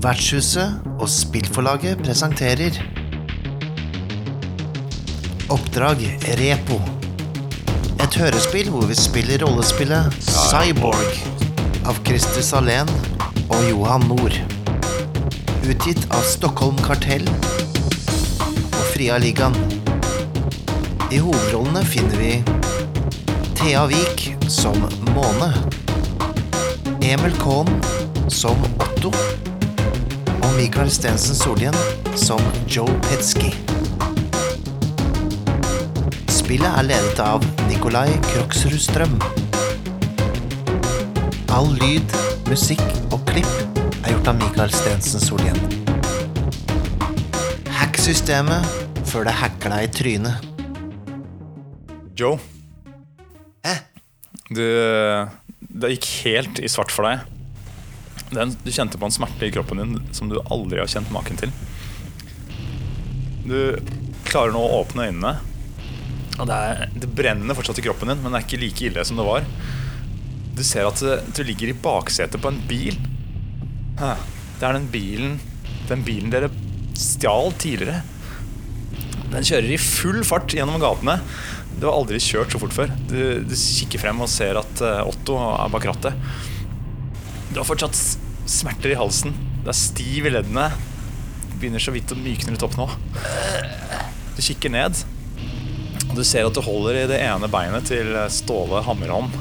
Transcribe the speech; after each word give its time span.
Vertshuset 0.00 0.80
og 0.96 1.08
spillforlaget 1.12 2.00
presenterer 2.00 2.78
Oppdrag 5.52 6.00
Repo. 6.40 6.78
Et 8.00 8.16
hørespill 8.16 8.70
hvor 8.72 8.86
vi 8.88 8.96
spiller 8.96 9.42
rollespillet 9.44 10.16
Cyborg 10.24 11.18
av 11.90 11.98
Christer 12.06 12.44
Salén 12.46 12.88
og 13.50 13.60
Johan 13.68 14.06
Nord. 14.08 14.38
Utgitt 15.68 16.06
av 16.16 16.24
Stockholm 16.30 16.80
Kartell 16.86 17.28
og 17.28 18.84
Fria 18.94 19.20
Ligaen. 19.20 19.58
I 21.10 21.20
hovedrollene 21.20 21.84
finner 21.84 22.22
vi 22.22 22.32
Thea 23.58 23.84
Vik 23.90 24.30
som 24.48 24.80
Måne. 25.12 25.79
Emil 27.10 27.32
Kohn 27.42 27.66
som 28.30 28.60
Otto. 28.78 29.10
Og 30.44 30.52
Mikael 30.54 30.90
Stensen 30.94 31.34
Solien 31.34 31.74
som 32.14 32.38
Joe 32.70 32.92
Petsky. 33.08 33.50
Spillet 36.30 36.70
er 36.70 36.86
ledet 36.86 37.18
av 37.24 37.42
Nikolai 37.66 38.12
Kroksrud 38.28 38.78
Strøm. 38.78 39.18
All 41.50 41.72
lyd, 41.82 42.14
musikk 42.46 42.86
og 43.10 43.26
klipp 43.32 43.50
er 44.04 44.14
gjort 44.14 44.30
av 44.30 44.38
Mikael 44.44 44.70
Stensen 44.78 45.26
Solien. 45.26 45.58
Hack 47.80 47.98
systemet 47.98 48.62
før 49.10 49.26
det 49.26 49.34
hacker 49.42 49.74
deg 49.74 49.88
i 49.88 49.92
trynet. 49.98 50.48
Joe, 52.14 52.38
Hæ? 53.66 53.80
du, 54.54 54.62
det 55.80 55.94
gikk 55.96 56.08
helt 56.24 56.60
i 56.62 56.70
svart 56.70 56.92
for 56.94 57.08
deg. 57.08 57.26
Den, 58.30 58.54
du 58.62 58.70
kjente 58.70 58.98
på 59.00 59.08
en 59.08 59.14
smerte 59.14 59.48
i 59.48 59.52
kroppen 59.54 59.80
din 59.80 60.14
som 60.14 60.30
du 60.30 60.38
aldri 60.46 60.78
har 60.82 60.90
kjent 60.90 61.10
maken 61.14 61.40
til. 61.40 61.54
Du 63.46 63.78
klarer 64.28 64.54
nå 64.54 64.62
å 64.62 64.82
åpne 64.82 65.08
øynene. 65.10 65.34
Og 66.40 66.46
det, 66.48 66.56
er, 66.56 66.92
det 66.96 67.10
brenner 67.16 67.56
fortsatt 67.58 67.80
i 67.82 67.84
kroppen 67.84 68.12
din, 68.12 68.22
men 68.22 68.32
det 68.32 68.40
er 68.40 68.46
ikke 68.46 68.62
like 68.62 68.86
ille 68.86 69.04
som 69.06 69.18
det 69.18 69.26
var. 69.26 69.48
Du 70.56 70.62
ser 70.66 70.86
at 70.88 71.00
du, 71.02 71.10
du 71.36 71.42
ligger 71.46 71.72
i 71.72 71.78
baksetet 71.82 72.40
på 72.40 72.52
en 72.52 72.62
bil. 72.70 72.96
Det 74.00 74.64
er 74.64 74.76
den 74.76 74.86
bilen 74.92 75.34
Den 75.90 76.04
bilen 76.06 76.30
dere 76.32 76.48
stjal 76.96 77.52
tidligere. 77.60 78.02
Den 79.30 79.46
kjører 79.46 79.72
i 79.72 79.80
full 79.80 80.20
fart 80.26 80.52
gjennom 80.54 80.80
gatene. 80.82 81.18
Du 81.78 81.86
har 81.86 81.94
aldri 81.94 82.18
kjørt 82.22 82.52
så 82.52 82.60
fort 82.60 82.74
før. 82.74 82.90
Du, 83.08 83.18
du 83.46 83.54
kikker 83.56 84.02
frem 84.02 84.20
og 84.20 84.30
ser 84.30 84.58
at 84.60 84.82
eh, 84.84 85.02
Otto 85.06 85.36
er 85.38 85.70
bak 85.72 85.86
rattet. 85.88 86.16
Du 87.50 87.60
har 87.60 87.68
fortsatt 87.68 87.96
smerter 88.50 88.92
i 88.92 88.98
halsen. 88.98 89.34
Det 89.62 89.72
er 89.72 89.78
stiv 89.78 90.26
i 90.26 90.34
leddene. 90.34 90.68
Du 91.50 91.56
Begynner 91.60 91.82
så 91.82 91.94
vidt 91.94 92.12
å 92.12 92.18
mykne 92.18 92.54
litt 92.54 92.66
opp 92.66 92.76
nå. 92.80 92.88
Du 94.36 94.42
kikker 94.44 94.72
ned, 94.72 94.96
og 96.08 96.14
du 96.16 96.22
ser 96.24 96.46
at 96.46 96.56
du 96.56 96.62
holder 96.64 97.02
i 97.02 97.08
det 97.10 97.18
ene 97.20 97.50
beinet 97.52 97.88
til 97.90 98.14
Ståle 98.32 98.80
Hammerhånd. 98.86 99.34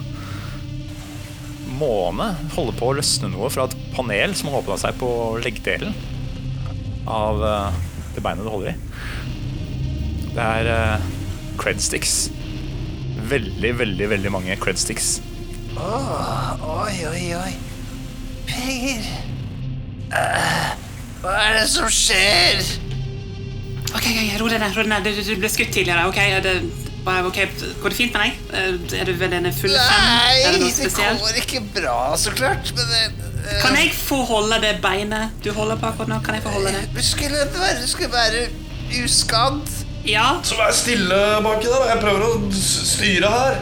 Måne 1.80 2.34
holder 2.56 2.76
på 2.76 2.90
å 2.90 2.98
løsne 2.98 3.30
noe 3.32 3.52
fra 3.54 3.70
et 3.70 3.78
panel 3.96 4.36
som 4.36 4.52
har 4.52 4.60
åpna 4.60 4.76
seg 4.82 4.98
på 5.00 5.12
leggdelen 5.44 5.96
av 7.10 7.46
eh, 7.46 7.80
det 8.16 8.26
beinet 8.26 8.44
du 8.46 8.52
holder 8.52 8.74
i. 8.74 8.80
Det 10.36 10.44
er 10.44 11.08
credsticks. 11.60 12.18
Veldig, 13.30 13.74
veldig, 13.84 14.10
veldig 14.16 14.32
mange 14.34 14.56
credsticks. 14.62 15.20
Oi, 15.80 16.94
oi, 17.12 17.24
oi. 17.38 17.52
Penger. 18.50 19.10
Uh, 20.10 20.70
hva 21.22 21.34
er 21.46 21.58
det 21.60 21.66
som 21.70 21.90
skjer? 21.94 22.64
Ok, 23.90 24.06
ro 24.40 24.48
deg 24.50 24.62
ned. 24.62 24.76
ro 24.76 24.86
deg 24.86 24.92
ned. 24.92 25.08
Du, 25.08 25.22
du 25.26 25.34
ble 25.42 25.50
skutt 25.52 25.74
tidligere. 25.76 26.08
ok? 26.10 26.20
Er 26.24 26.44
det, 26.46 26.56
okay. 27.06 27.50
ok, 27.50 27.66
Går 27.84 27.94
det 27.94 27.98
fint 27.98 28.16
med 28.16 28.24
deg? 28.24 28.40
Eh, 28.54 29.02
Er 29.02 29.10
du 29.10 29.14
ved 29.20 29.34
denne 29.34 29.52
fulle 29.56 29.82
fem? 29.90 30.08
Det 30.40 30.54
Nei, 30.62 30.80
det 30.80 31.20
går 31.22 31.42
ikke 31.44 31.64
bra, 31.76 32.00
så 32.18 32.34
klart. 32.38 32.74
Men 32.78 32.94
det, 32.94 33.28
uh... 33.44 33.52
Kan 33.64 33.78
jeg 33.78 33.94
få 33.98 34.24
holde 34.30 34.62
det 34.64 34.78
beinet 34.84 35.38
du 35.44 35.52
holder 35.56 35.80
på 35.82 35.92
akkurat 35.92 36.14
nå? 36.14 36.22
Kan 36.26 36.40
jeg 36.40 36.46
få 36.46 36.56
holde 36.56 36.74
det? 36.76 36.88
Du 36.96 37.04
skulle 37.06 37.46
være, 37.54 37.78
du 37.82 37.88
skulle 37.90 38.12
være 38.14 38.48
uskadd. 39.04 39.89
Ja, 40.10 40.40
Så 40.44 40.58
vær 40.58 40.72
stille 40.74 41.18
baki 41.46 41.68
der. 41.70 41.86
Jeg 41.92 42.02
prøver 42.02 42.24
å 42.26 42.32
styre 42.56 43.30
her. 43.30 43.60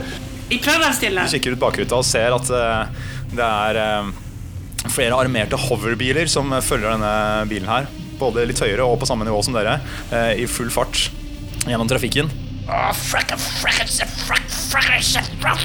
vi 0.47 0.59
prøver 0.63 0.79
å 0.79 0.85
være 0.85 0.95
stille. 0.95 1.25
Du 1.27 1.33
kikker 1.35 1.57
ut 1.57 1.59
bakruta 1.59 1.99
og 1.99 2.05
ser 2.07 2.31
at 2.35 2.51
uh, 2.53 2.87
det 3.33 3.43
er 3.43 3.79
uh, 4.07 4.87
flere 4.87 5.17
armerte 5.19 5.59
hoverbiler 5.59 6.31
som 6.31 6.53
følger 6.63 6.95
denne 6.95 7.13
bilen 7.51 7.67
her. 7.67 7.89
Både 8.17 8.47
litt 8.47 8.61
høyere 8.63 8.87
og 8.87 8.95
på 9.01 9.09
samme 9.09 9.27
nivå 9.27 9.41
som 9.43 9.57
dere, 9.57 9.79
uh, 10.13 10.31
i 10.39 10.47
full 10.47 10.71
fart 10.71 11.09
gjennom 11.67 11.89
trafikken. 11.91 12.31
Frakka. 13.11 13.35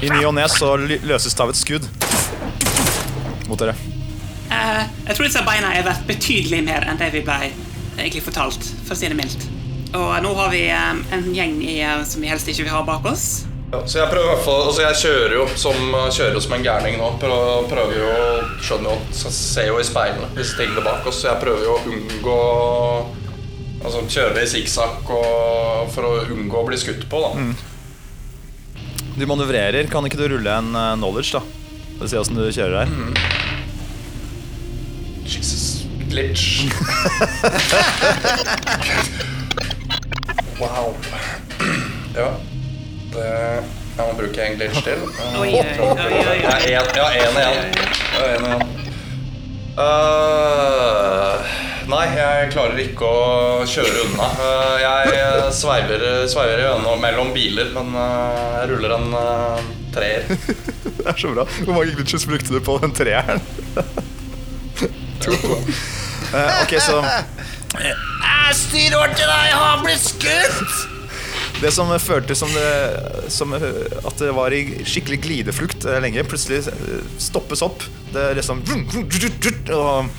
I 0.03 0.11
ny 0.11 0.21
og 0.27 0.35
ne 0.35 0.47
så 0.51 0.75
løses 0.83 1.31
det 1.31 1.43
av 1.47 1.51
et 1.51 1.59
skudd 1.59 1.87
mot 3.47 3.59
dere. 3.59 3.75
Uh, 4.51 4.83
jeg 5.07 5.15
tror 5.15 5.25
disse 5.29 5.47
beina 5.47 5.71
er 5.79 5.87
verdt 5.87 6.07
betydelig 6.11 6.63
mer 6.67 6.91
enn 6.91 6.99
det 6.99 7.13
vi 7.15 7.23
ble 7.23 7.53
egentlig 7.95 8.27
fortalt, 8.27 8.67
for 8.83 8.97
å 8.97 8.99
si 8.99 9.07
det 9.07 9.15
mildt. 9.15 9.52
Og 9.93 10.13
nå 10.25 10.29
har 10.39 10.49
vi 10.49 10.63
eh, 10.73 11.01
en 11.13 11.25
gjeng 11.35 11.59
i, 11.61 11.81
eh, 11.85 12.03
som 12.07 12.23
vi 12.23 12.29
helst 12.31 12.49
ikke 12.49 12.65
vil 12.65 12.73
ha 12.73 12.81
bak 12.85 13.05
oss. 13.11 13.43
Ja, 13.73 13.81
så 13.89 13.99
jeg 14.03 14.09
prøver 14.11 14.27
i 14.27 14.31
hvert 14.35 14.45
fall 14.45 14.67
Altså 14.67 14.83
jeg 14.83 14.97
kjører 14.99 15.31
jo 15.33 15.45
som, 15.57 15.95
kjører 16.13 16.41
som 16.45 16.53
en 16.57 16.65
gærning 16.65 16.97
nå. 17.01 17.07
Prøver, 17.21 17.65
prøver 17.71 17.95
jo 17.97 18.11
Skjønner 18.61 18.93
jo 18.93 19.31
ser 19.33 19.65
jo 19.71 19.79
i 19.81 19.85
speilene 19.87 20.29
hvis 20.37 20.53
det 20.59 20.67
bak 20.77 21.07
oss. 21.09 21.23
Så 21.23 21.31
jeg 21.31 21.41
prøver 21.41 21.65
jo 21.65 21.73
å 21.73 21.83
unngå 21.89 22.39
Altså 23.83 24.03
kjøre 24.07 24.45
i 24.45 24.49
sikksakk 24.49 25.09
for 25.91 26.07
å 26.07 26.11
unngå 26.31 26.61
å 26.61 26.67
bli 26.69 26.77
skutt 26.79 27.03
på, 27.11 27.19
da. 27.19 27.29
Du 29.19 29.25
manøvrerer. 29.27 29.89
Kan 29.91 30.07
ikke 30.07 30.21
du 30.21 30.29
rulle 30.31 30.53
en 30.55 30.71
eh, 30.71 30.93
knowledge, 30.95 31.35
da? 31.35 31.43
For 31.97 32.07
å 32.07 32.09
se 32.13 32.21
åssen 32.21 32.39
du 32.39 32.47
kjører 32.47 32.85
her. 32.85 32.89
Jesus. 35.27 35.83
Glitch. 36.07 36.63
wow. 40.59 40.95
Ja. 42.15 42.29
Det 43.13 43.29
Ja, 43.93 44.07
nå 44.09 44.13
bruker 44.17 44.41
jeg 44.41 44.51
en 44.51 44.55
glitch 44.57 44.79
til. 44.85 45.01
Oi, 45.37 45.51
oi, 45.53 45.73
oi, 45.77 46.05
oi. 46.17 46.37
Ja, 46.71 46.79
en, 46.81 47.35
igjen. 47.37 47.75
Igjen. 48.17 48.71
Øh, 49.73 51.51
nei, 51.89 52.01
jeg 52.17 52.49
klarer 52.53 52.81
ikke 52.81 53.05
å 53.05 53.61
kjøre 53.69 54.03
unna. 54.07 54.31
Uh, 54.37 54.75
jeg 54.81 55.53
sveiver, 55.57 56.05
sveiver 56.29 56.61
gjennom 56.61 57.05
mellom 57.05 57.31
biler, 57.37 57.69
men 57.73 57.93
uh, 57.93 58.57
jeg 58.57 58.71
ruller 58.73 58.97
en 58.97 59.13
uh, 59.13 59.71
treer. 59.93 60.25
Det 60.97 61.05
er 61.09 61.17
så 61.19 61.33
bra. 61.33 61.45
Hvor 61.65 61.73
mange 61.77 61.93
glitches 61.93 62.25
brukte 62.29 62.53
du 62.53 62.61
på 62.65 62.79
den 62.81 62.93
treeren? 62.97 63.41
to. 65.23 65.37
Uh, 66.33 66.63
ok, 66.63 66.77
så 66.81 67.01
Jeg 67.81 68.57
styr 68.59 68.95
over 68.97 69.13
til 69.17 69.25
deg, 69.25 69.45
jeg 69.49 69.61
har 69.61 69.79
blitt 69.81 70.03
skutt! 70.03 70.89
Det 71.63 71.71
som 71.71 71.89
føltes 72.01 72.41
som, 72.41 72.51
som 73.31 73.53
eh, 73.55 73.95
at 74.03 74.19
det 74.19 74.33
var 74.35 74.53
i 74.53 74.83
skikkelig 74.89 75.19
glideflukt 75.23 75.85
eh, 75.87 75.99
lenge, 76.03 76.25
plutselig 76.27 76.59
eh, 76.69 77.05
stoppes 77.21 77.63
opp. 77.65 77.85
Det 78.11 78.19
er 78.19 78.37
liksom 78.37 78.61
og, 78.67 80.09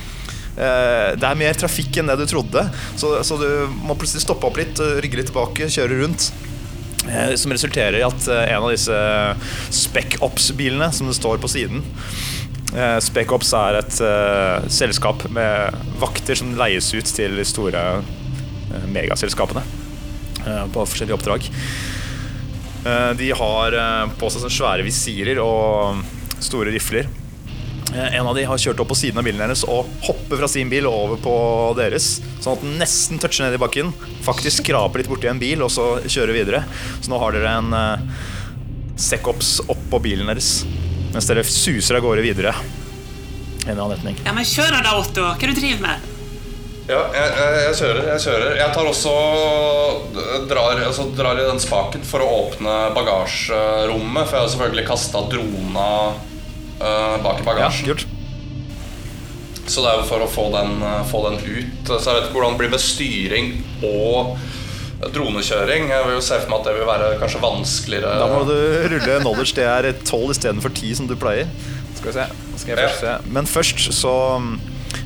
eh, 0.56 1.10
Det 1.19 1.28
er 1.28 1.38
mer 1.43 1.59
trafikk 1.59 2.00
enn 2.00 2.09
det 2.10 2.16
du 2.22 2.25
trodde, 2.31 2.64
så, 2.97 3.19
så 3.26 3.38
du 3.38 3.48
må 3.84 3.97
plutselig 3.98 4.25
stoppe 4.25 4.48
opp 4.48 4.59
litt, 4.62 4.81
eh, 4.81 4.97
rygge 5.04 5.20
litt 5.20 5.31
tilbake, 5.31 5.69
kjøre 5.75 6.00
rundt. 6.00 6.31
Eh, 7.04 7.34
Som 7.37 7.53
resulterer 7.53 8.00
i 8.00 8.06
at 8.06 8.31
eh, 8.32 8.47
en 8.54 8.64
av 8.64 8.72
disse 8.72 8.98
Spec 9.84 10.16
Ops-bilene 10.25 10.88
som 10.97 11.10
det 11.10 11.19
står 11.19 11.43
på 11.43 11.53
siden 11.53 11.84
eh, 12.75 12.99
Spec 13.03 13.33
Ops 13.35 13.53
er 13.56 13.79
et 13.81 13.97
uh, 14.05 14.67
selskap 14.73 15.25
med 15.32 15.79
vakter 16.00 16.38
som 16.38 16.55
leies 16.59 16.91
ut 16.94 17.09
til 17.17 17.38
de 17.38 17.47
store 17.49 17.82
uh, 18.03 18.87
megaselskapene 18.91 19.65
uh, 20.44 20.65
på 20.75 20.87
forskjellige 20.87 21.19
oppdrag. 21.19 21.50
De 23.17 23.31
har 23.32 23.75
på 24.21 24.29
seg 24.29 24.43
svære 24.53 24.85
visirer 24.85 25.38
og 25.41 26.03
store 26.44 26.69
rifler. 26.75 27.06
En 27.94 28.26
av 28.29 28.37
de 28.37 28.44
har 28.44 28.61
kjørt 28.61 28.82
opp 28.82 28.91
på 28.91 28.99
siden 28.99 29.23
av 29.23 29.25
bilen 29.25 29.41
deres 29.41 29.62
og 29.65 29.88
hopper 30.05 30.43
fra 30.43 30.50
sin 30.53 30.69
bil 30.69 30.85
og 30.91 30.99
over 30.99 31.23
på 31.25 31.35
deres. 31.79 32.19
Sånn 32.44 32.59
at 32.59 32.67
den 32.67 32.77
nesten 32.82 33.23
toucher 33.23 33.47
ned 33.47 33.56
i 33.56 33.62
bakken. 33.62 33.94
Faktisk 34.27 34.61
skraper 34.61 35.00
litt 35.00 35.09
borti 35.09 35.32
en 35.32 35.41
bil 35.41 35.65
og 35.65 35.73
så 35.73 35.94
kjører 36.05 36.37
videre. 36.37 36.65
Så 37.00 37.09
nå 37.09 37.25
har 37.25 37.32
dere 37.32 37.56
en 37.62 37.73
uh, 37.73 38.25
Secops 39.00 39.62
oppå 39.65 40.05
bilen 40.05 40.29
deres. 40.29 40.59
Mens 41.14 41.28
dere 41.31 41.44
suser 41.46 41.94
av 41.94 42.02
gårde 42.02 42.25
videre. 42.25 42.55
I 43.64 43.70
en 43.70 43.78
annen 43.78 43.94
retning. 43.94 44.19
Ja, 44.26 44.32
men 44.34 44.46
kjør 44.49 44.75
da, 44.82 44.96
Otto. 44.99 45.22
Hva 45.22 45.38
er 45.38 45.52
du 45.52 45.61
driver 45.61 45.84
med? 45.87 46.11
Ja, 46.84 46.99
jeg, 47.14 47.28
jeg, 47.38 47.61
jeg 47.62 47.76
kjører. 47.78 48.00
Jeg 48.11 48.22
kjører 48.26 48.58
Jeg 48.58 48.72
tar 48.75 48.88
også 48.90 49.12
drar, 50.50 50.82
altså, 50.84 51.06
drar 51.16 51.38
i 51.40 51.46
den 51.46 51.62
spaken 51.62 52.02
for 52.05 52.25
å 52.25 52.32
åpne 52.43 52.75
bagasjerommet. 52.99 54.26
For 54.26 54.37
jeg 54.37 54.43
har 54.43 54.52
selvfølgelig 54.56 54.87
kasta 54.90 55.22
drona 55.31 55.87
uh, 56.82 57.17
bak 57.25 57.40
i 57.40 57.46
bagasjen. 57.46 57.88
Ja, 57.88 57.94
kult. 57.94 58.10
Så 59.64 59.81
det 59.81 59.94
er 59.94 60.02
jo 60.02 60.08
for 60.10 60.20
å 60.20 60.28
få 60.28 60.50
den, 60.52 60.75
eh, 60.84 61.06
få 61.08 61.22
den 61.25 61.38
ut. 61.40 61.87
Så 61.88 61.96
jeg 62.02 62.19
vet 62.19 62.26
ikke 62.26 62.37
hvordan 62.37 62.52
det 62.52 62.60
blir 62.60 62.72
med 62.75 62.82
styring 62.84 63.46
og 63.88 64.34
dronekjøring. 65.15 65.89
Jeg 65.93 66.06
vil 66.06 66.17
jo 66.17 66.23
se 66.25 66.39
for 66.43 66.53
meg 66.53 66.61
at 66.61 66.69
det 66.69 66.75
vil 66.79 66.89
være 66.89 67.09
kanskje 67.23 67.43
vanskeligere. 67.43 68.12
Da 68.21 68.29
må 68.31 68.43
du 68.49 68.55
rulle 68.95 69.19
knowledge. 69.25 69.56
Det 69.59 69.67
er 69.69 69.91
12 70.05 70.35
istedenfor 70.37 70.75
10 70.75 70.95
som 71.01 71.11
du 71.11 71.17
pleier. 71.21 71.51
Skal 71.99 72.11
vi 72.11 72.15
se. 72.19 72.29
Skal 72.61 72.75
jeg 72.75 72.89
først 72.89 73.05
se. 73.05 73.17
Men 73.37 73.51
først 73.51 73.89
så 73.97 74.15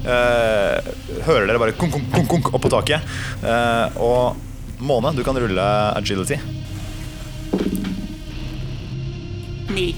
eh, 0.05 0.93
hører 1.27 1.49
dere 1.49 1.63
bare 1.63 1.77
kunk, 1.79 1.97
kunk, 1.97 2.13
kunk, 2.15 2.29
kunk 2.37 2.53
opp 2.55 2.65
på 2.67 2.73
taket. 2.77 3.17
Eh, 3.43 3.99
og 4.03 4.45
Måne, 4.79 5.11
du 5.11 5.25
kan 5.27 5.35
rulle 5.35 5.63
agility. 5.99 6.37
Ni. 9.75 9.89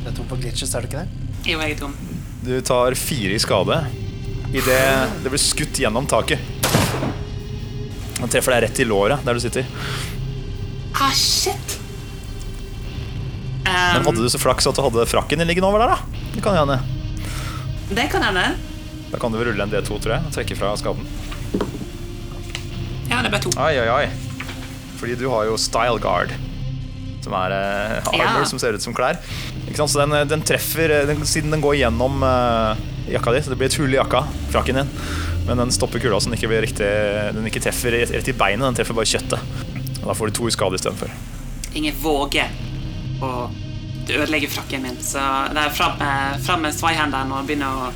Det 0.00 0.08
er 0.08 0.16
tom 0.16 0.30
på 0.30 0.38
glitches, 0.40 0.72
er 0.74 0.86
det 0.86 0.88
ikke 0.88 1.02
det? 1.04 1.26
Jo, 1.50 1.60
jeg 1.60 1.76
er 1.76 1.82
tom. 1.82 1.98
Du 2.40 2.54
tar 2.64 2.96
fire 2.96 3.36
i 3.36 3.42
skade 3.42 3.82
idet 4.52 5.22
det 5.22 5.30
blir 5.30 5.40
skutt 5.42 5.78
gjennom 5.78 6.06
taket. 6.10 6.38
Han 8.20 8.28
treffer 8.28 8.56
deg 8.56 8.64
rett 8.66 8.80
i 8.82 8.86
låret 8.88 9.22
der 9.24 9.36
du 9.36 9.40
sitter. 9.42 9.68
Ah, 11.00 11.12
shit! 11.14 11.76
Men 13.64 14.00
Um, 14.00 14.06
hadde 14.08 14.24
du 14.24 14.30
så 14.32 14.38
flaks 14.40 14.66
at 14.66 14.74
du 14.74 14.82
hadde 14.82 15.04
frakken 15.06 15.38
din 15.38 15.46
liggende 15.46 15.68
over 15.68 15.78
der, 15.84 15.92
da? 15.94 16.24
Det 16.34 16.42
kan 16.42 16.56
hende. 16.58 16.80
det 17.94 18.06
kan 18.10 18.22
hende. 18.24 18.42
Da 19.12 19.18
kan 19.18 19.32
du 19.32 19.38
rulle 19.44 19.62
en 19.62 19.70
D2, 19.70 19.86
tror 20.00 20.14
jeg, 20.16 20.26
og 20.26 20.34
trekke 20.34 20.56
fra 20.58 20.72
skaden. 20.80 21.06
Ja, 23.10 23.20
det 23.22 23.30
ble 23.30 23.40
to. 23.44 23.52
Ai, 23.60 23.76
ai, 23.78 23.88
ai. 23.90 24.08
Fordi 24.98 25.14
du 25.20 25.28
har 25.30 25.46
jo 25.46 25.56
Style 25.60 26.00
Guard, 26.02 26.34
som 27.22 27.34
er 27.36 27.54
uh, 27.54 28.10
armor 28.10 28.42
Ja. 28.42 28.48
som 28.48 28.58
ser 28.58 28.74
ut 28.74 28.82
som 28.82 28.94
klær. 28.96 29.20
Så 29.76 30.00
den, 30.00 30.12
eh, 30.12 30.24
den 30.26 30.42
treffer 30.42 30.90
eh, 30.90 31.06
den, 31.06 31.22
Siden 31.26 31.50
den 31.54 31.62
går 31.62 31.76
gjennom 31.78 32.22
eh, 32.26 32.80
jakka 33.14 33.34
di, 33.34 33.42
så 33.44 33.52
det 33.52 33.58
blir 33.60 33.70
et 33.70 33.78
hull 33.80 33.94
i 33.94 33.98
jakka, 33.98 34.24
frakken 34.52 34.80
din. 34.80 34.92
Men 35.46 35.62
den 35.62 35.72
stopper 35.74 36.02
kula 36.02 36.20
så 36.20 36.30
den 36.30 36.38
ikke, 36.38 36.50
blir 36.52 36.62
riktig, 36.64 36.88
den 37.36 37.48
ikke 37.48 37.62
treffer 37.64 37.96
rett 37.96 38.28
i 38.30 38.36
beinet, 38.36 38.66
den 38.66 38.78
treffer 38.80 38.96
bare 38.96 39.10
kjøttet. 39.10 39.40
Og 40.00 40.06
da 40.08 40.16
får 40.16 40.30
du 40.30 40.38
to 40.38 40.48
i 40.48 40.54
skade 40.54 40.78
istedenfor. 40.78 41.12
Ingen 41.78 41.96
våger 42.02 42.52
å 43.22 43.32
ødelegge 44.10 44.50
frakken 44.50 44.82
min, 44.84 44.96
så 45.04 45.22
det 45.54 45.64
er 45.64 45.74
fram 45.74 45.98
med, 46.00 46.40
fram 46.46 46.64
med 46.66 46.74
svaihendene 46.74 47.36
og 47.36 47.46
begynne 47.48 47.68
å, 47.70 47.90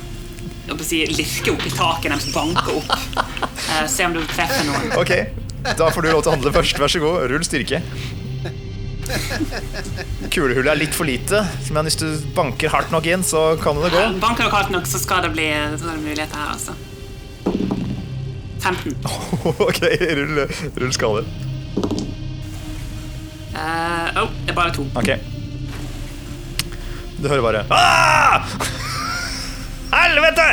å 0.71 0.77
si, 0.85 1.01
lirke 1.11 1.55
opp 1.55 1.65
i 1.65 1.73
taket 1.73 2.13
den 2.13 2.35
banke 2.35 2.77
opp. 2.79 2.93
Eh, 3.65 3.87
se 3.89 4.05
om 4.05 4.13
du 4.15 4.21
treffer 4.29 4.67
noen. 4.67 4.91
Ok, 4.99 5.11
da 5.79 5.89
får 5.91 6.05
du 6.05 6.11
lov 6.11 6.21
til 6.21 6.31
å 6.31 6.35
handle 6.35 6.53
først. 6.55 6.79
Vær 6.79 6.91
så 6.91 7.01
god, 7.03 7.25
rull 7.31 7.45
styrke. 7.47 7.81
Kulehullet 10.31 10.71
er 10.71 10.79
litt 10.79 10.95
for 10.95 11.05
lite, 11.07 11.41
men 11.75 11.85
hvis 11.87 11.97
du 12.01 12.07
banker 12.35 12.71
hardt 12.73 12.91
nok 12.93 13.05
inn, 13.09 13.23
så 13.25 13.41
kan 13.61 13.77
det 13.81 13.91
gå. 13.93 14.03
Banker 14.21 14.43
dere 14.47 14.55
hardt 14.55 14.71
nok, 14.73 14.85
så 14.89 14.97
skal 15.01 15.19
det 15.25 15.31
bli 15.35 15.47
så 15.77 15.85
det 15.91 15.99
muligheter 16.01 16.37
her, 16.39 16.49
altså. 16.55 16.73
15. 18.65 18.95
Ok, 19.67 19.81
rull, 20.17 20.35
rull 20.75 20.93
skade. 20.95 21.21
Uh, 23.55 24.07
oh, 24.23 24.29
det 24.43 24.51
er 24.51 24.57
bare 24.57 24.73
to. 24.75 24.83
Ok. 24.97 25.09
Du 27.21 27.25
hører 27.29 27.43
bare 27.45 27.61
ah! 27.71 28.43
Helvete! 29.95 30.47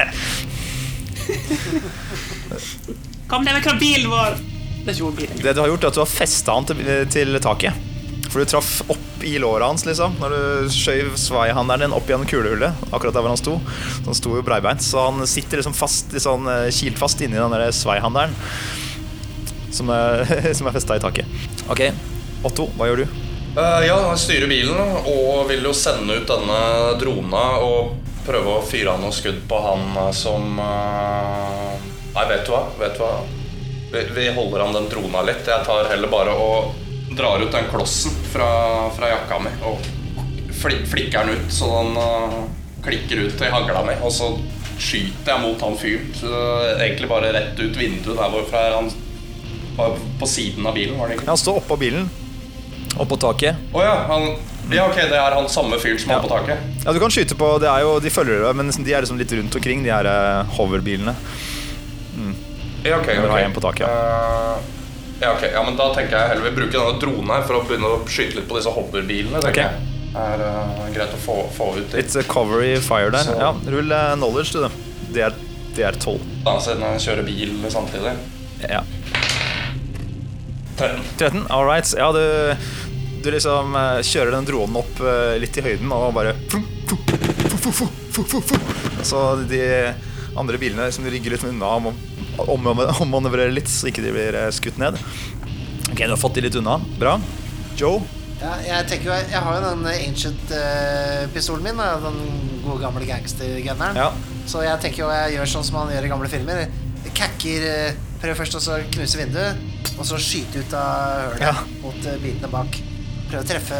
Kom 3.30 3.44
deg 3.46 3.54
vekk 3.58 3.66
fra 3.70 3.76
bilen 3.80 4.10
vår! 4.12 4.30
Det. 4.82 4.94
Det 5.42 5.52
du 5.54 5.60
har 5.62 5.68
gjort, 5.70 5.84
er 5.84 5.88
at 5.92 5.96
du 5.96 6.00
har 6.02 6.10
festa 6.10 6.54
han 6.56 6.66
til, 6.66 6.78
til 7.10 7.38
taket. 7.42 7.72
For 8.28 8.42
du 8.42 8.46
traff 8.50 8.70
opp 8.90 9.11
i 9.22 9.38
låret 9.38 9.66
hans, 9.66 9.84
liksom. 9.86 10.14
Når 10.20 10.34
du 10.34 10.70
skjøv 10.72 11.16
svaihandelen 11.20 11.88
din 11.88 11.96
opp 11.96 12.08
gjennom 12.10 12.28
kulehullet. 12.28 12.84
Akkurat 12.90 13.14
der 13.14 13.24
hvor 13.24 13.32
han 13.32 13.40
sto. 13.40 13.58
Så 13.96 14.06
han 14.06 14.18
sto 14.18 14.36
jo 14.38 14.44
breibeint. 14.46 14.84
Så 14.84 15.02
han 15.08 15.26
sitter 15.28 15.60
liksom 15.60 15.76
fast, 15.76 16.12
litt 16.14 16.24
sånn 16.24 16.48
eh, 16.50 16.70
kilt 16.74 17.00
fast 17.00 17.22
inni 17.24 17.40
den 17.40 17.56
der 17.56 17.72
svaihandelen. 17.76 18.36
Som 19.72 19.92
er, 19.94 20.24
som 20.58 20.68
er 20.68 20.76
festa 20.76 20.98
i 20.98 21.02
taket. 21.02 21.44
Ok, 21.72 21.86
Otto, 22.46 22.68
hva 22.76 22.90
gjør 22.90 23.04
du? 23.04 23.18
Uh, 23.52 23.82
ja, 23.84 23.98
jeg 24.14 24.20
styrer 24.22 24.48
bilen 24.48 24.78
og 25.04 25.42
vil 25.50 25.66
jo 25.66 25.74
sende 25.76 26.16
ut 26.16 26.30
denne 26.30 26.60
drona 26.96 27.42
og 27.60 27.98
prøve 28.24 28.54
å 28.56 28.62
fyre 28.64 28.94
av 28.94 29.02
noen 29.02 29.12
skudd 29.12 29.42
på 29.50 29.58
han 29.60 29.82
eh, 30.06 30.12
som 30.16 30.56
uh... 30.56 31.90
Nei, 32.12 32.24
vet 32.30 32.46
du 32.46 32.52
hva? 32.54 32.62
Vet 32.78 32.96
du 32.96 33.02
hva? 33.02 33.12
Vi, 33.92 34.04
vi 34.16 34.28
holder 34.32 34.64
an 34.64 34.76
den 34.76 34.88
drona 34.88 35.24
litt. 35.26 35.44
Jeg 35.48 35.66
tar 35.66 35.90
heller 35.90 36.08
bare 36.12 36.32
og 36.36 36.81
drar 37.18 37.42
ut 37.42 37.52
den 37.52 37.68
klossen 37.70 38.14
fra, 38.32 38.48
fra 38.96 39.10
jakka 39.12 39.38
mi 39.44 39.52
og 39.68 39.84
fli, 40.56 40.78
flikker 40.88 41.26
den 41.26 41.38
ut 41.40 41.52
så 41.52 41.68
den 41.74 41.96
uh, 41.98 42.42
klikker 42.84 43.26
ut 43.26 43.36
til 43.38 43.52
hagla 43.52 43.84
mi. 43.86 43.96
Og 44.02 44.12
så 44.14 44.32
skyter 44.82 45.34
jeg 45.34 45.42
mot 45.44 45.60
han 45.62 45.78
fyren. 45.78 46.08
Så 46.18 46.32
Egentlig 46.78 47.10
bare 47.10 47.32
rett 47.36 47.58
ut 47.60 47.76
vinduet 47.78 48.18
der 48.18 48.32
hvorfra 48.32 48.64
han 48.76 48.90
var 49.76 49.94
på 50.20 50.28
siden 50.28 50.66
av 50.68 50.74
bilen, 50.76 50.98
var 51.00 51.08
det 51.08 51.20
ikke? 51.20 51.28
Han 51.30 51.40
står 51.40 51.62
oppå 51.62 51.78
bilen. 51.80 52.10
Oppå 53.00 53.16
taket. 53.16 53.56
Å 53.72 53.80
ja, 53.84 53.92
han, 54.10 54.26
ja, 54.72 54.84
ok, 54.84 54.98
det 55.08 55.16
er 55.16 55.32
han 55.38 55.48
samme 55.48 55.78
fyren 55.80 56.00
som 56.02 56.12
Ja. 56.12 56.18
er 56.18 56.26
på 56.26 56.32
taket. 56.32 56.66
Ja, 56.84 56.92
du 56.92 57.00
kan 57.00 57.10
skyte 57.14 57.38
på 57.38 57.54
Det 57.62 57.70
er 57.70 57.80
jo, 57.86 57.94
De 58.04 58.10
følger 58.12 58.44
deg, 58.44 58.56
men 58.58 58.68
de 58.68 58.92
er 58.92 59.00
liksom 59.00 59.16
litt 59.20 59.32
rundt 59.32 59.56
omkring, 59.56 59.84
de 59.86 59.94
her 59.94 60.04
eh, 60.10 60.44
hoverbilene. 60.58 61.14
Ja, 62.84 62.98
ok, 62.98 63.02
okay. 63.06 63.16
har 63.30 63.38
en 63.46 63.52
på 63.54 63.62
taket, 63.62 63.86
Eh, 63.86 64.81
ja, 65.22 65.32
ok, 65.36 65.46
ja, 65.52 65.62
men 65.64 65.76
da 65.78 65.86
tenker 65.94 66.16
jeg 66.18 66.32
heller 66.32 66.48
vi 66.50 66.54
bruker 66.56 66.78
denne 66.82 67.00
dronen 67.02 67.30
her 67.36 67.44
for 67.46 67.60
å 67.60 67.64
begynne 67.68 67.90
å 67.94 68.00
skyte 68.10 68.40
litt 68.40 68.48
på 68.50 68.58
disse 68.58 68.72
hoverbilene. 68.74 69.40
tenker 69.44 69.50
Ok. 69.50 69.64
jeg. 69.64 69.88
Er 70.22 70.42
uh, 70.44 70.80
greit 70.92 71.14
å 71.16 71.20
få, 71.22 71.38
få 71.56 71.70
ut 71.78 71.86
dit. 71.94 72.02
It's 72.02 72.18
a 72.20 72.24
cover 72.28 72.60
fire 72.84 73.08
der. 73.14 73.24
Så- 73.30 73.38
Ja, 73.40 73.54
Rull 73.72 73.92
uh, 73.94 74.12
knowledge, 74.18 74.52
du. 74.52 74.66
Det 75.14 75.22
er, 75.30 75.38
det 75.76 75.86
er 75.88 75.96
12. 75.96 76.18
Da, 76.44 76.58
siden 76.60 76.82
jeg 76.84 77.04
kjører 77.06 77.24
bil 77.30 77.54
samtidig. 77.72 78.12
Ja. 78.68 78.82
13. 80.76 81.00
13, 81.18 81.46
all 81.50 81.64
right. 81.68 81.88
Ja, 81.96 82.10
du, 82.12 82.56
du 83.24 83.30
liksom 83.32 83.74
uh, 83.76 84.00
kjører 84.04 84.34
den 84.36 84.48
dronen 84.48 84.76
opp 84.82 85.00
uh, 85.00 85.32
litt 85.40 85.56
i 85.56 85.64
høyden 85.64 85.92
og 85.96 86.12
bare. 86.16 86.34
Så 89.02 89.20
de 89.48 89.62
andre 90.36 90.58
bilene 90.60 90.88
som 90.92 91.04
de 91.06 91.12
rygger 91.12 91.34
litt 91.36 91.44
unna 91.48 91.72
om, 91.78 91.90
om, 92.38 92.68
ommanøvrerer 93.04 93.52
litt, 93.54 93.70
så 93.70 93.90
ikke 93.90 94.04
de 94.04 94.12
blir 94.14 94.38
eh, 94.38 94.50
skutt 94.54 94.78
ned. 94.80 94.98
Ok, 95.92 95.98
du 96.00 96.10
har 96.14 96.20
fått 96.20 96.38
de 96.38 96.46
litt 96.46 96.56
unna. 96.58 96.78
Bra. 97.00 97.18
Joe? 97.78 98.00
Ja, 98.42 98.56
jeg 98.66 98.86
tenker 98.90 99.06
jo, 99.12 99.16
jeg 99.30 99.38
har 99.44 99.58
jo 99.58 99.66
den 99.68 99.84
ancient-pistolen 99.92 101.62
min, 101.62 101.78
den 101.78 102.16
gode 102.64 102.80
gamle 102.82 103.06
gangstergunneren. 103.06 103.98
Ja. 104.00 104.08
Så 104.50 104.64
jeg 104.66 104.80
tenker 104.82 105.04
jo 105.04 105.10
jeg 105.14 105.36
gjør 105.36 105.52
sånn 105.52 105.66
som 105.68 105.78
man 105.78 105.92
gjør 105.94 106.08
i 106.08 106.10
gamle 106.10 106.30
filmer. 106.32 106.64
Kakker 107.18 107.68
eh, 107.68 108.00
Prøver 108.22 108.38
først 108.38 108.54
å 108.54 108.76
knuse 108.94 109.18
vinduet, 109.18 109.62
og 109.98 110.06
så 110.06 110.18
skyte 110.22 110.60
ut 110.62 110.74
av 110.78 111.32
hølet 111.32 111.42
Ja. 111.42 111.54
mot 111.82 112.04
eh, 112.06 112.18
bilene 112.22 112.50
bak. 112.52 112.76
Prøve 113.26 113.40
å 113.42 113.48
treffe 113.48 113.78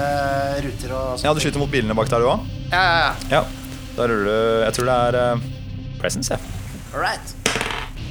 ruter 0.65 0.95
og 0.97 1.13
sånt. 1.15 1.27
ja, 1.29 1.35
du 1.37 1.43
skyter 1.45 1.63
mot 1.63 1.71
bilene 1.71 1.95
bak 1.95 2.11
der, 2.11 2.25
du 2.25 2.31
òg? 2.33 2.49
Ja, 2.73 2.83
ja, 2.83 2.97
ja. 3.05 3.13
Ja. 3.39 3.43
Da 3.95 4.09
ruller 4.09 4.27
du 4.27 4.65
Jeg 4.65 4.75
tror 4.79 4.89
det 4.89 4.99
er 5.07 5.21
uh, 5.37 5.47
presence, 6.01 6.35
jeg. 6.35 6.41
All 6.95 7.03
right. 7.05 7.35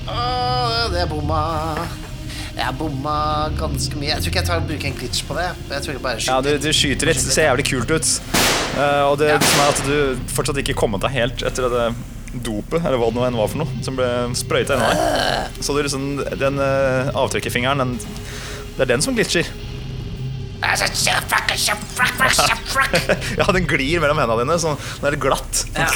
Åh, 0.07 0.91
det 0.93 1.01
er 1.03 1.09
bomma. 1.09 1.41
Jeg 2.51 2.75
bomma 2.77 3.15
ganske 3.57 3.95
mye. 3.97 4.09
Jeg 4.11 4.19
tror 4.23 4.31
ikke 4.33 4.41
jeg 4.41 4.47
tar, 4.49 4.63
bruker 4.67 4.87
en 4.89 4.97
glitch 4.99 5.21
på 5.27 5.33
det. 5.37 5.47
Jeg 5.71 5.81
tror 5.85 5.93
jeg 5.95 6.03
bare 6.03 6.23
Ja, 6.25 6.39
du, 6.43 6.49
du 6.61 6.69
skyter 6.75 7.05
litt. 7.11 7.21
Det 7.21 7.33
ser 7.35 7.47
jævlig 7.49 7.65
kult 7.69 7.89
ut. 7.93 8.07
Uh, 8.75 9.03
og 9.11 9.15
det 9.21 9.29
Ja. 9.33 9.37
som 9.39 9.59
er 9.63 9.69
at 9.71 9.81
du 9.87 9.95
fortsatt 10.31 10.59
ikke 10.63 10.75
kommet 10.77 11.01
deg 11.05 11.11
helt 11.15 11.39
etter 11.47 11.69
det 11.71 11.85
dopet, 12.31 12.79
eller 12.79 12.97
hva 12.99 13.09
det 13.11 13.17
nå 13.17 13.23
enn 13.27 13.35
var 13.39 13.49
for 13.51 13.59
noe, 13.59 13.71
som 13.83 13.97
ble 13.97 14.07
sprøyta 14.39 14.71
inn 14.77 14.83
i 14.85 14.87
deg. 14.93 14.99
Så 15.63 15.69
du 15.75 15.79
liksom, 15.83 16.03
den 16.39 16.55
uh, 16.63 17.11
avtrekkerfingeren, 17.19 17.79
den, 17.83 17.91
det 18.77 18.81
er 18.85 18.89
den 18.93 19.03
som 19.03 19.15
glitcher. 19.17 19.47
ja, 23.39 23.45
den 23.51 23.65
glir 23.67 23.97
mellom 24.03 24.19
hendene 24.21 24.43
dine, 24.43 24.57
sånn, 24.61 24.77
den 25.01 25.07
er 25.09 25.15
glatt. 25.19 25.63
Jeg 25.73 25.87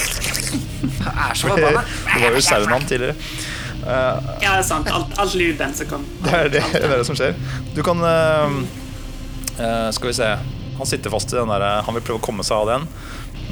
er 1.29 1.33
så 1.37 1.53
det 1.55 1.69
var 1.75 1.85
jo 2.33 2.41
saunaen 2.43 2.87
tidligere. 2.89 3.13
Eh, 3.85 4.17
Ja, 4.41 4.55
det 4.55 4.63
er 4.63 4.67
sant. 4.67 4.89
Alt, 4.89 5.13
alt 5.21 5.35
luden 5.37 5.75
som 5.77 5.89
kom. 5.89 6.05
Det 6.25 6.33
er 6.33 6.49
det, 6.57 6.63
det 6.73 6.83
er 6.87 6.97
det 6.97 7.05
som 7.07 7.17
skjer. 7.17 7.37
Du 7.75 7.83
kan 7.85 8.01
uh, 8.01 8.57
uh, 9.59 9.89
Skal 9.95 10.09
vi 10.09 10.15
se. 10.17 10.31
Han 10.75 10.89
sitter 10.89 11.13
fast 11.13 11.31
i 11.31 11.37
den 11.37 11.51
der 11.53 11.63
Han 11.87 11.95
vil 11.95 12.03
prøve 12.03 12.19
å 12.19 12.25
komme 12.25 12.43
seg 12.43 12.57
av 12.57 12.71
den. 12.73 12.87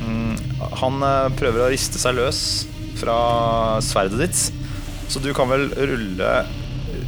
Mm, 0.04 0.34
han 0.82 1.04
prøver 1.38 1.63
å 1.63 1.70
riste 1.72 2.00
seg 2.02 2.18
løs 2.18 2.40
fra 3.00 3.16
sverdet 3.86 4.20
ditt. 4.25 4.42
Så 5.12 5.22
du 5.24 5.30
kan 5.36 5.48
vel 5.52 5.70
rulle 5.75 6.30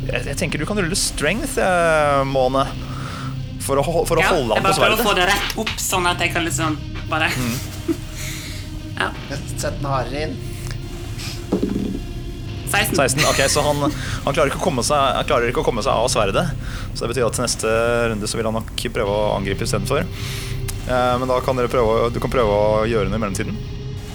Jeg, 0.06 0.22
jeg 0.30 0.38
tenker 0.40 0.62
du 0.62 0.66
kan 0.70 0.80
rulle 0.80 0.96
strength, 1.00 1.58
Måne. 2.30 2.64
For 3.66 3.82
å, 3.82 3.84
for 4.06 4.20
å 4.20 4.24
Ja, 4.24 4.30
holde 4.36 4.54
jeg 4.54 4.62
han 4.62 4.68
på 4.68 4.70
bare 4.70 4.80
prøver 4.80 5.02
å 5.02 5.08
få 5.10 5.16
det 5.18 5.28
rett 5.32 5.56
opp, 5.64 5.72
sånn 5.82 6.06
at 6.08 6.22
jeg 6.22 6.32
kan 6.36 6.46
liksom 6.46 6.78
bare 7.10 7.32
Ja. 9.02 9.10
Sett 9.58 9.82
den 9.82 9.90
hardere 9.90 10.28
inn. 10.30 10.36
16. 12.76 12.96
16, 12.96 13.24
ok, 13.32 13.42
Så 13.52 13.64
han, 13.66 13.84
han, 14.26 14.36
klarer 14.36 14.52
seg, 14.84 14.98
han 15.20 15.30
klarer 15.30 15.52
ikke 15.52 15.64
å 15.64 15.68
komme 15.68 15.86
seg 15.86 15.94
av 15.94 16.10
sverdet. 16.12 16.46
Så 16.94 17.06
det 17.06 17.14
betyr 17.14 17.28
at 17.28 17.38
til 17.38 17.46
neste 17.48 17.72
runde 18.12 18.30
så 18.30 18.40
vil 18.40 18.50
han 18.50 18.58
nok 18.60 18.86
prøve 18.96 19.16
å 19.16 19.32
angripe 19.38 19.68
istedenfor. 19.68 20.06
Eh, 20.06 21.14
men 21.20 21.32
da 21.32 21.40
kan 21.46 21.58
dere 21.58 21.72
prøve, 21.72 22.10
du 22.14 22.20
kan 22.24 22.34
prøve 22.34 22.60
å 22.60 22.84
gjøre 22.90 23.10
noe 23.10 23.20
i 23.20 23.24
mellomtiden. 23.24 23.58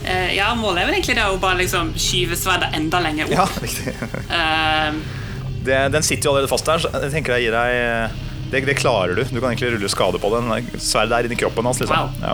Eh, 0.05 0.35
ja, 0.39 0.53
målet 0.57 0.83
er 0.83 0.89
vel 0.89 0.99
egentlig 0.99 1.19
det 1.19 1.27
å 1.29 1.39
bare 1.43 1.61
liksom 1.61 1.93
skyve 2.01 2.39
sverdet 2.39 2.73
enda 2.79 3.03
lenger 3.05 3.29
opp. 3.29 3.37
Ja, 3.37 3.49
riktig. 3.61 3.97
Eh, 4.31 5.01
Det, 5.61 5.77
den 5.93 6.03
sitter 6.03 6.25
jo 6.25 6.31
allerede 6.33 6.49
fast 6.49 6.65
der, 6.65 6.81
så 6.81 6.89
jeg 7.03 7.11
tenker 7.13 7.35
jeg 7.37 7.51
gir 7.51 7.53
deg 7.53 8.15
det, 8.51 8.63
det 8.65 8.79
klarer 8.79 9.15
du. 9.15 9.23
Du 9.29 9.39
kan 9.43 9.51
egentlig 9.51 9.75
rulle 9.75 9.91
skade 9.93 10.19
på 10.23 10.31
den. 10.33 10.49
Sverdet 10.81 11.19
er 11.19 11.29
inni 11.29 11.37
kroppen 11.39 11.69
hans. 11.69 11.83
liksom 11.83 11.97
Wow. 11.97 12.17
ja. 12.25 12.33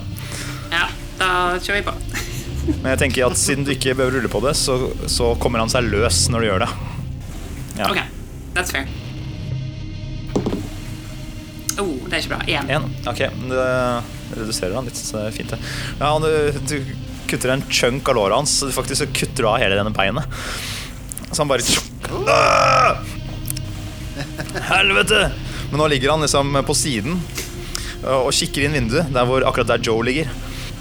ja, 0.72 0.86
da 1.18 1.30
kjører 1.58 1.80
vi 1.80 1.86
på. 1.90 2.25
Men 2.66 2.92
jeg 2.92 3.00
tenker 3.04 3.26
at 3.28 3.38
siden 3.38 3.66
du 3.66 3.72
ikke 3.74 3.94
behøver 3.94 4.18
rulle 4.18 4.30
på 4.30 4.42
det, 4.44 4.54
så, 4.58 4.76
så 5.10 5.32
kommer 5.42 5.62
han 5.62 5.70
seg 5.72 5.86
løs 5.86 6.24
når 6.32 6.42
du 6.42 6.48
gjør 6.48 6.64
det. 6.64 6.70
Ja. 7.76 7.90
Ok, 7.90 8.00
that's 8.56 8.74
fair. 8.74 8.86
Oh, 11.76 11.92
det 12.08 12.14
er 12.16 12.22
ikke 12.22 12.32
bra. 12.32 12.40
Én. 12.48 12.70
En. 12.72 12.86
Ok, 13.10 13.20
det 13.50 13.66
reduserer 14.36 14.78
han 14.78 14.88
litt, 14.88 14.98
så 14.98 15.20
det 15.20 15.26
er 15.28 15.36
fint 15.36 15.52
det. 15.52 15.58
Ja, 16.00 16.14
du, 16.22 16.30
du 16.70 16.76
kutter 17.30 17.52
en 17.52 17.64
chunk 17.68 18.08
av 18.08 18.16
låret 18.16 18.38
hans, 18.38 18.54
så 18.58 18.70
du 18.70 18.74
faktisk 18.74 19.02
så 19.02 19.10
kutter 19.12 19.44
du 19.44 19.50
av 19.50 19.60
hele 19.60 19.76
denne 19.78 19.92
beinet. 19.94 20.24
Så 21.30 21.42
han 21.42 21.50
bare! 21.50 21.62
Helvete! 24.70 25.26
Men 25.70 25.82
nå 25.82 25.88
ligger 25.92 26.14
han 26.14 26.24
liksom 26.24 26.54
på 26.66 26.74
siden 26.78 27.20
og 28.06 28.30
kikker 28.34 28.66
inn 28.66 28.76
vinduet, 28.76 29.10
der 29.12 29.26
hvor 29.26 29.44
akkurat 29.48 29.74
der 29.74 29.82
Joe 29.82 30.04
ligger. 30.06 30.30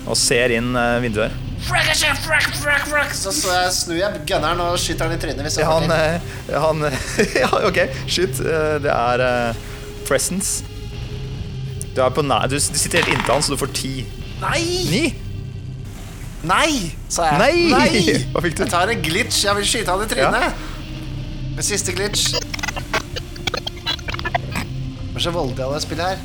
Og 0.06 0.18
ser 0.20 0.54
inn 0.54 0.76
eh, 0.78 1.00
vinduet 1.02 1.32
her. 1.32 1.45
Så, 3.16 3.32
så 3.36 3.56
snur 3.74 3.98
jeg 3.98 4.22
gunneren 4.30 4.60
og 4.66 4.78
skyter 4.82 5.08
han 5.10 5.16
i 5.18 5.20
trynet. 5.22 5.42
Hvis 5.48 5.58
jeg 5.60 5.68
han, 5.70 5.84
til. 5.84 5.92
eh, 5.92 6.62
han 6.62 6.78
Ja, 7.42 7.50
ok, 7.68 7.80
shit. 8.08 8.40
eh, 8.40 8.76
Det 8.84 8.92
er 8.94 9.24
eh, 9.26 9.56
presence. 10.08 10.64
Du, 11.96 12.02
er 12.04 12.10
på 12.12 12.22
nær, 12.28 12.46
du, 12.52 12.56
du 12.60 12.80
sitter 12.80 13.02
helt 13.02 13.14
inntil 13.16 13.34
han, 13.34 13.44
så 13.46 13.56
du 13.56 13.60
får 13.62 13.72
ti. 13.78 13.94
Nei! 14.42 14.64
Ni? 14.92 15.04
Nei! 16.46 16.72
sa 17.10 17.30
jeg. 17.32 17.72
Nei! 17.72 18.02
Hva 18.36 18.44
fikk 18.46 18.58
du? 18.60 18.64
Jeg 18.66 18.72
tar 18.76 18.92
en 18.94 19.02
glitch. 19.06 19.40
Jeg 19.48 19.56
vil 19.62 19.66
skyte 19.70 19.96
han 19.96 20.04
i 20.04 20.10
trynet. 20.12 20.66
Med 21.56 21.64
siste 21.66 21.96
glitch. 21.96 22.34
Det 25.16 25.22
er 25.22 25.24
så 25.24 25.32
voldelig 25.32 25.64
av 25.64 25.72
det 25.78 25.82
spillet 25.86 26.06
her. 26.12 26.18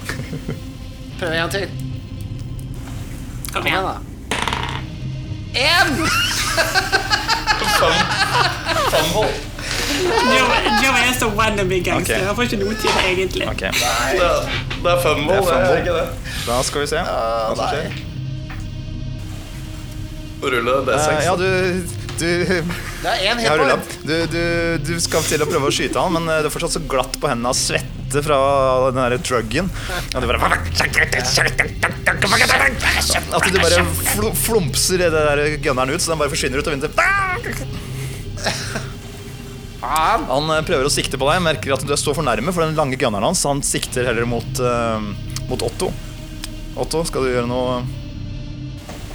Prøv 1.21 1.31
en 1.31 1.39
gang 1.45 1.53
til. 1.55 1.67
Kom 3.55 3.67
igjen. 3.71 3.87
da. 3.87 4.10
Én! 5.55 6.09
Fumble. 8.91 9.29
Joe 10.83 10.99
er 10.99 11.15
så 11.19 11.29
wannabe 11.37 11.81
gangster. 11.85 12.15
Okay. 12.15 12.27
Han 12.27 12.37
får 12.37 12.49
ikke 12.49 12.61
noe 12.63 12.77
tid, 12.81 12.91
egentlig. 13.05 13.49
Okay. 13.51 13.73
Det, 13.73 14.31
det 14.85 14.93
er 14.93 15.03
fumble, 15.03 15.35
Det 15.35 15.55
er 15.55 15.65
det 15.65 15.73
er 15.73 15.83
ikke 15.83 15.97
det. 15.99 16.07
Da 16.47 16.61
skal 16.67 16.85
vi 16.85 16.91
se 16.93 17.03
hva 17.05 17.57
som 17.57 17.67
skjer. 17.67 17.99
Rulle 20.41 20.77
D6. 20.89 21.05
Uh, 21.05 21.25
ja, 21.27 21.35
du, 21.37 21.49
du 22.21 22.29
er. 23.05 23.79
Du, 24.05 24.15
du, 24.33 24.43
du 24.87 24.95
skal 25.03 25.25
til 25.29 25.43
å 25.45 25.49
prøve 25.51 25.69
å 25.69 25.75
skyte 25.75 26.01
han, 26.01 26.15
men 26.17 26.31
eh, 26.31 26.41
det 26.41 26.49
er 26.49 26.55
fortsatt 26.55 26.79
så 26.79 26.85
glatt 26.89 27.21
på 27.21 27.29
hendene 27.29 27.53
av 27.53 27.59
svette 27.59 28.00
fra 28.25 28.39
den 28.91 29.01
der 29.01 29.19
truggen. 29.25 29.71
Og 30.15 30.23
du 30.23 30.27
bare 30.27 30.51
At 33.31 33.47
du 33.47 33.59
bare 33.61 33.85
fl 34.03 34.31
flumpser 34.35 34.99
det 35.05 35.11
der 35.15 35.57
gunneren 35.63 35.95
ut, 35.95 36.03
så 36.03 36.13
den 36.13 36.21
bare 36.23 36.33
forsvinner 36.33 36.59
ut 36.59 36.67
av 36.67 36.75
vinduet. 36.75 36.95
Han 39.81 40.51
eh, 40.53 40.63
prøver 40.67 40.87
å 40.87 40.93
sikte 40.93 41.19
på 41.21 41.29
deg, 41.31 41.43
merker 41.45 41.75
at 41.75 41.85
du 41.87 41.95
står 41.97 42.19
for 42.19 42.27
nærme 42.27 42.53
for 42.53 42.65
den 42.65 42.77
lange 42.79 42.99
gunneren 43.01 43.31
hans. 43.31 43.47
Han 43.49 43.63
sikter 43.65 44.09
heller 44.09 44.29
mot, 44.29 44.61
uh, 44.61 45.01
mot 45.49 45.65
Otto. 45.65 45.91
Otto, 46.81 47.03
skal 47.09 47.27
du 47.27 47.33
gjøre 47.33 47.49
noe 47.51 47.81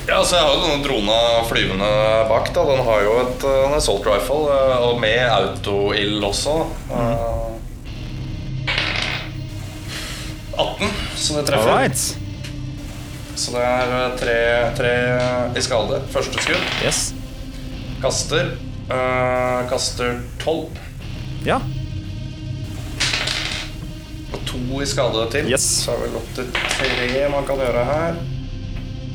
Ja, 0.06 0.20
så 0.22 0.36
Jeg 0.36 0.44
har 0.44 0.52
jo 0.52 0.66
denne 0.66 0.84
drona 0.84 1.18
flyvende 1.50 1.90
bak. 2.30 2.52
da 2.54 2.66
Den 2.68 2.84
har 2.86 3.06
jo 3.06 3.14
et 3.24 3.46
en 3.52 3.78
assault 3.78 4.06
rifle, 4.10 4.58
og 4.90 5.00
med 5.02 5.22
autoild 5.30 6.26
også. 6.26 6.58
Uh, 6.92 7.56
18, 10.58 10.94
så 11.16 11.40
det 11.40 11.48
treffer. 11.50 11.72
All 11.72 11.82
right. 11.84 12.06
Så 13.36 13.52
det 13.52 13.64
er 13.68 13.94
eh, 13.98 14.14
tre, 14.20 14.38
tre 14.78 14.94
i 15.60 15.64
skade. 15.64 16.00
Første 16.14 16.44
skudd. 16.44 16.70
Yes. 16.86 17.10
Kaster. 18.04 18.56
Uh, 18.86 19.66
kaster 19.70 20.20
12. 20.44 20.78
Ja. 21.48 21.58
Og 24.30 24.40
to 24.46 24.82
i 24.82 24.88
skade 24.88 25.26
til. 25.34 25.50
Yes. 25.52 25.66
Så 25.84 25.96
er 25.96 26.04
vel 26.06 26.18
opp 26.22 26.32
til 26.38 26.52
tre 26.54 27.28
man 27.34 27.48
kan 27.50 27.60
gjøre 27.60 27.86
her. 27.90 28.20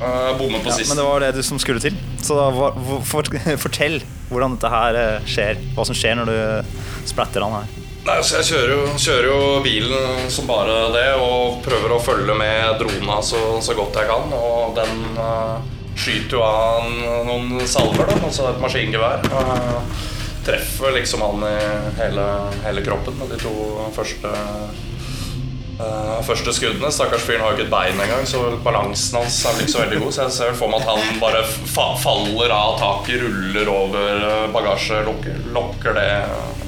Uh, 0.00 0.38
Bomme 0.38 0.60
på 0.60 0.72
ja. 0.72 0.76
sist. 0.78 0.90
Men 0.90 1.00
det 1.00 1.06
var 1.06 1.24
det 1.24 1.34
du 1.36 1.42
som 1.46 1.60
skulle 1.62 1.82
til. 1.82 1.96
Så 2.20 2.36
da, 2.36 2.48
for, 2.56 3.04
for, 3.08 3.30
fortell 3.64 4.00
hvordan 4.30 4.56
dette 4.56 4.70
her 4.72 4.98
eh, 4.98 5.28
skjer. 5.28 5.60
Hva 5.76 5.86
som 5.88 5.96
skjer 5.96 6.18
når 6.20 6.30
du 6.30 7.08
splatter 7.10 7.44
han 7.44 7.60
her. 7.60 7.78
Nei, 8.00 8.16
så 8.24 8.38
Jeg 8.38 8.48
kjører 8.48 8.70
jo, 8.72 8.84
kjører 8.96 9.26
jo 9.28 9.40
bilen 9.64 10.30
som 10.32 10.48
bare 10.48 10.76
det 10.94 11.08
og 11.20 11.60
prøver 11.64 11.92
å 11.92 12.00
følge 12.00 12.36
med 12.38 12.80
drona 12.80 13.18
så, 13.24 13.58
så 13.60 13.76
godt 13.76 13.98
jeg 14.00 14.08
kan. 14.08 14.32
Og 14.32 14.72
den 14.78 15.02
uh, 15.20 15.60
skyter 15.92 16.38
jo 16.38 16.44
av 16.46 16.88
noen 17.28 17.60
salver, 17.68 18.08
da, 18.08 18.16
altså 18.24 18.48
et 18.48 18.62
maskingevær. 18.62 19.28
Uh, 19.28 20.06
treffer 20.46 20.96
liksom 20.96 21.26
han 21.26 21.44
i 21.44 21.56
hele, 22.00 22.28
hele 22.64 22.86
kroppen 22.86 23.20
med 23.20 23.34
de 23.34 23.42
to 23.42 23.52
første 23.92 24.32
uh, 24.32 26.18
første 26.24 26.56
skuddene. 26.56 26.88
Stakkars 26.96 27.28
fyren 27.28 27.44
har 27.44 27.52
jo 27.52 27.60
ikke 27.60 27.68
et 27.68 27.74
bein 27.76 28.00
engang, 28.00 28.24
så 28.24 28.46
balansen 28.64 29.20
hans 29.20 29.42
er 29.44 29.60
ikke 29.60 29.76
så 29.76 29.84
veldig 29.84 30.00
god. 30.06 30.16
Så 30.16 30.24
jeg 30.24 30.38
ser 30.38 30.56
for 30.56 30.72
meg 30.72 30.80
at 30.80 30.94
han 30.94 31.20
bare 31.20 31.44
fa 31.44 31.90
faller 32.00 32.56
av 32.56 32.78
taket, 32.80 33.26
ruller 33.26 33.68
over 33.72 34.24
eh, 34.24 34.46
bagasje, 34.54 35.04
lukker, 35.04 35.42
lokker 35.52 36.00
det 36.00 36.08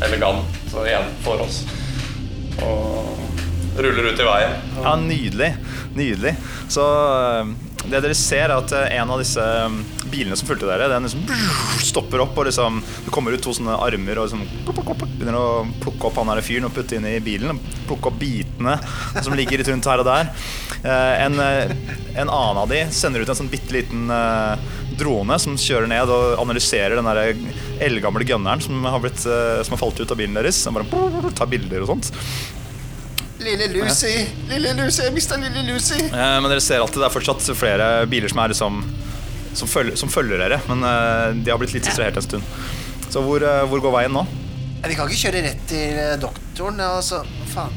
elegant 0.04 0.61
igjen 0.88 1.10
for 1.24 1.42
oss. 1.44 1.62
Og 2.62 3.80
ruller 3.82 4.10
ut 4.12 4.20
i 4.20 4.26
veien. 4.28 4.56
Ja, 4.82 4.96
Nydelig. 5.00 5.52
Nydelig. 5.96 6.34
Så 6.72 6.84
øh, 6.84 7.52
det 7.88 8.00
dere 8.04 8.14
ser, 8.16 8.46
er 8.50 8.56
at 8.60 8.72
øh, 8.76 8.86
en 8.96 9.10
av 9.12 9.20
disse 9.22 9.40
øh, 9.42 9.78
bilene 10.12 10.36
som 10.36 10.48
fulgte 10.48 10.68
dere, 10.68 10.90
den 10.92 11.06
liksom 11.08 11.24
stopper 11.82 12.22
opp, 12.24 12.36
og 12.38 12.46
liksom 12.48 12.80
det 13.06 13.12
kommer 13.14 13.32
ut 13.36 13.42
to 13.44 13.54
sånne 13.56 13.78
armer 13.80 14.20
og 14.20 14.28
liksom 14.28 14.44
begynner 15.16 15.38
å 15.38 15.46
plukke 15.82 16.08
opp 16.10 16.20
han 16.20 16.30
her 16.34 16.42
fyren 16.44 16.68
og 16.68 16.74
putte 16.76 16.98
inn 16.98 17.08
i 17.08 17.16
bilen. 17.24 17.54
og 17.56 17.80
Plukke 17.88 18.12
opp 18.12 18.20
bitene 18.20 18.76
som 19.24 19.36
ligger 19.38 19.60
litt 19.62 19.72
rundt 19.72 19.88
her 19.88 20.04
og 20.04 20.08
der. 20.08 20.30
Eh, 20.82 21.24
En, 21.24 21.40
en 21.40 22.28
annen 22.28 22.62
av 22.64 22.68
de 22.72 22.84
sender 22.92 23.24
ut 23.24 23.32
en 23.32 23.38
sånn 23.42 23.50
bitte 23.52 23.72
liten 23.76 24.08
drone 24.98 25.38
som 25.42 25.56
kjører 25.58 25.88
ned 25.90 26.10
og 26.12 26.40
analyserer 26.42 26.96
den 26.98 27.08
der 27.08 27.32
eldgamle 27.86 28.26
gunneren 28.28 28.62
som 28.64 28.82
har, 28.84 28.98
blitt, 29.02 29.22
øh, 29.26 29.60
som 29.66 29.76
har 29.76 29.80
falt 29.82 30.00
ut 30.02 30.10
av 30.14 30.18
bilen 30.20 30.36
deres. 30.38 30.62
Den 30.66 30.76
bare 30.78 31.32
tar 31.38 31.50
bilder 31.50 31.84
og 31.84 31.92
sånt. 31.94 32.12
Lille 33.42 33.66
Lucy. 33.74 34.12
Lille 34.50 34.74
Lucy. 34.78 35.02
Jeg 35.02 35.14
mista 35.16 35.36
lille 35.40 35.64
Lucy. 35.66 35.98
Eh, 36.04 36.36
Men 36.42 36.46
dere 36.52 36.62
ser 36.62 36.84
at 36.84 36.94
det 36.94 37.02
er 37.08 37.10
fortsatt 37.14 37.42
flere 37.58 37.88
biler 38.10 38.30
som 38.30 38.38
er 38.44 38.52
liksom 38.54 38.82
Som 39.58 39.68
følger, 39.68 39.96
som 40.00 40.08
følger 40.08 40.38
dere, 40.40 40.56
men 40.70 40.80
eh, 40.88 41.34
de 41.44 41.50
har 41.52 41.58
blitt 41.60 41.74
litt 41.74 41.84
distrahert 41.84 42.16
en 42.16 42.24
stund. 42.24 42.46
Så 43.12 43.20
hvor, 43.20 43.42
eh, 43.44 43.64
hvor 43.68 43.82
går 43.84 43.92
veien 43.98 44.14
nå? 44.16 44.22
Vi 44.86 44.94
kan 44.96 45.10
ikke 45.10 45.26
kjøre 45.28 45.42
rett 45.44 45.66
til 45.68 45.98
eh, 46.00 46.14
doktoren. 46.22 46.80
Altså, 46.80 47.18
faen. 47.52 47.74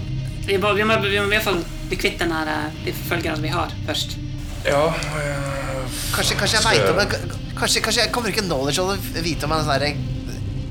Vi, 0.48 0.56
må, 0.62 0.72
vi, 0.78 0.86
må, 0.88 0.96
vi 1.04 1.18
må 1.20 1.26
i 1.28 1.34
hvert 1.34 1.44
fall 1.50 1.60
bli 1.90 1.98
kvitt 2.00 2.22
den 2.24 2.32
her, 2.32 2.48
eh, 2.48 2.80
de 2.86 2.94
følgerne 3.10 3.44
vi 3.44 3.52
har, 3.52 3.76
først. 3.90 4.16
Ja, 4.64 4.86
eh, 5.20 5.75
Kanskje, 6.16 6.38
kanskje 6.40 6.60
jeg 6.60 6.66
veit 6.66 6.90
om 6.90 7.00
det 7.00 7.08
kanskje, 7.56 7.82
kanskje 7.86 8.04
jeg 8.04 8.12
kan 8.16 8.26
bruke 8.26 8.44
knowledge 8.44 8.84
og 8.84 9.10
vite 9.24 9.48
om 9.48 9.56
en 9.56 9.66
sånn 9.66 10.14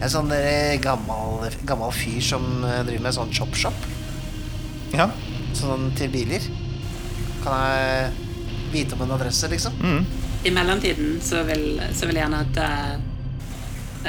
en 0.04 0.10
sånn 0.10 0.28
derre 0.28 0.76
gammel, 0.82 1.54
gammel 1.64 1.94
fyr 1.94 2.20
som 2.24 2.44
eh, 2.66 2.82
driver 2.84 3.06
med 3.06 3.16
sånn 3.16 3.32
chop-shop 3.32 3.86
Ja. 4.94 5.08
sånn 5.56 5.88
til 5.96 6.10
biler. 6.12 6.44
Kan 7.44 7.54
jeg 7.62 8.10
vite 8.74 8.98
om 8.98 9.04
en 9.06 9.14
adresse, 9.16 9.48
liksom? 9.48 9.78
Mm. 9.80 10.04
I 10.44 10.52
mellomtiden 10.52 11.16
så 11.24 11.44
vil, 11.48 11.80
så 11.96 12.08
vil 12.08 12.18
jeg 12.18 12.26
gjerne 12.26 12.42
at 12.44 12.60
eh, 12.66 12.92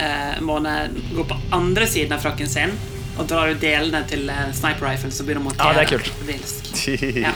eh, 0.04 0.42
Måne 0.44 0.76
går 1.14 1.30
på 1.30 1.40
andre 1.56 1.88
siden 1.88 2.18
av 2.18 2.26
frakken 2.26 2.52
sin 2.52 2.76
og 3.16 3.30
drar 3.30 3.48
ut 3.48 3.62
delene 3.62 4.02
til 4.10 4.28
uh, 4.28 4.50
sniper 4.52 4.84
rifle 4.90 5.08
så 5.14 5.24
begynner 5.24 5.46
å 5.46 5.48
montere. 5.48 5.70
Ja, 5.72 5.78
det 5.78 5.86
er 5.86 5.92
kult. 5.94 6.10
Vilsk. 6.28 6.72
Ja. 7.26 7.32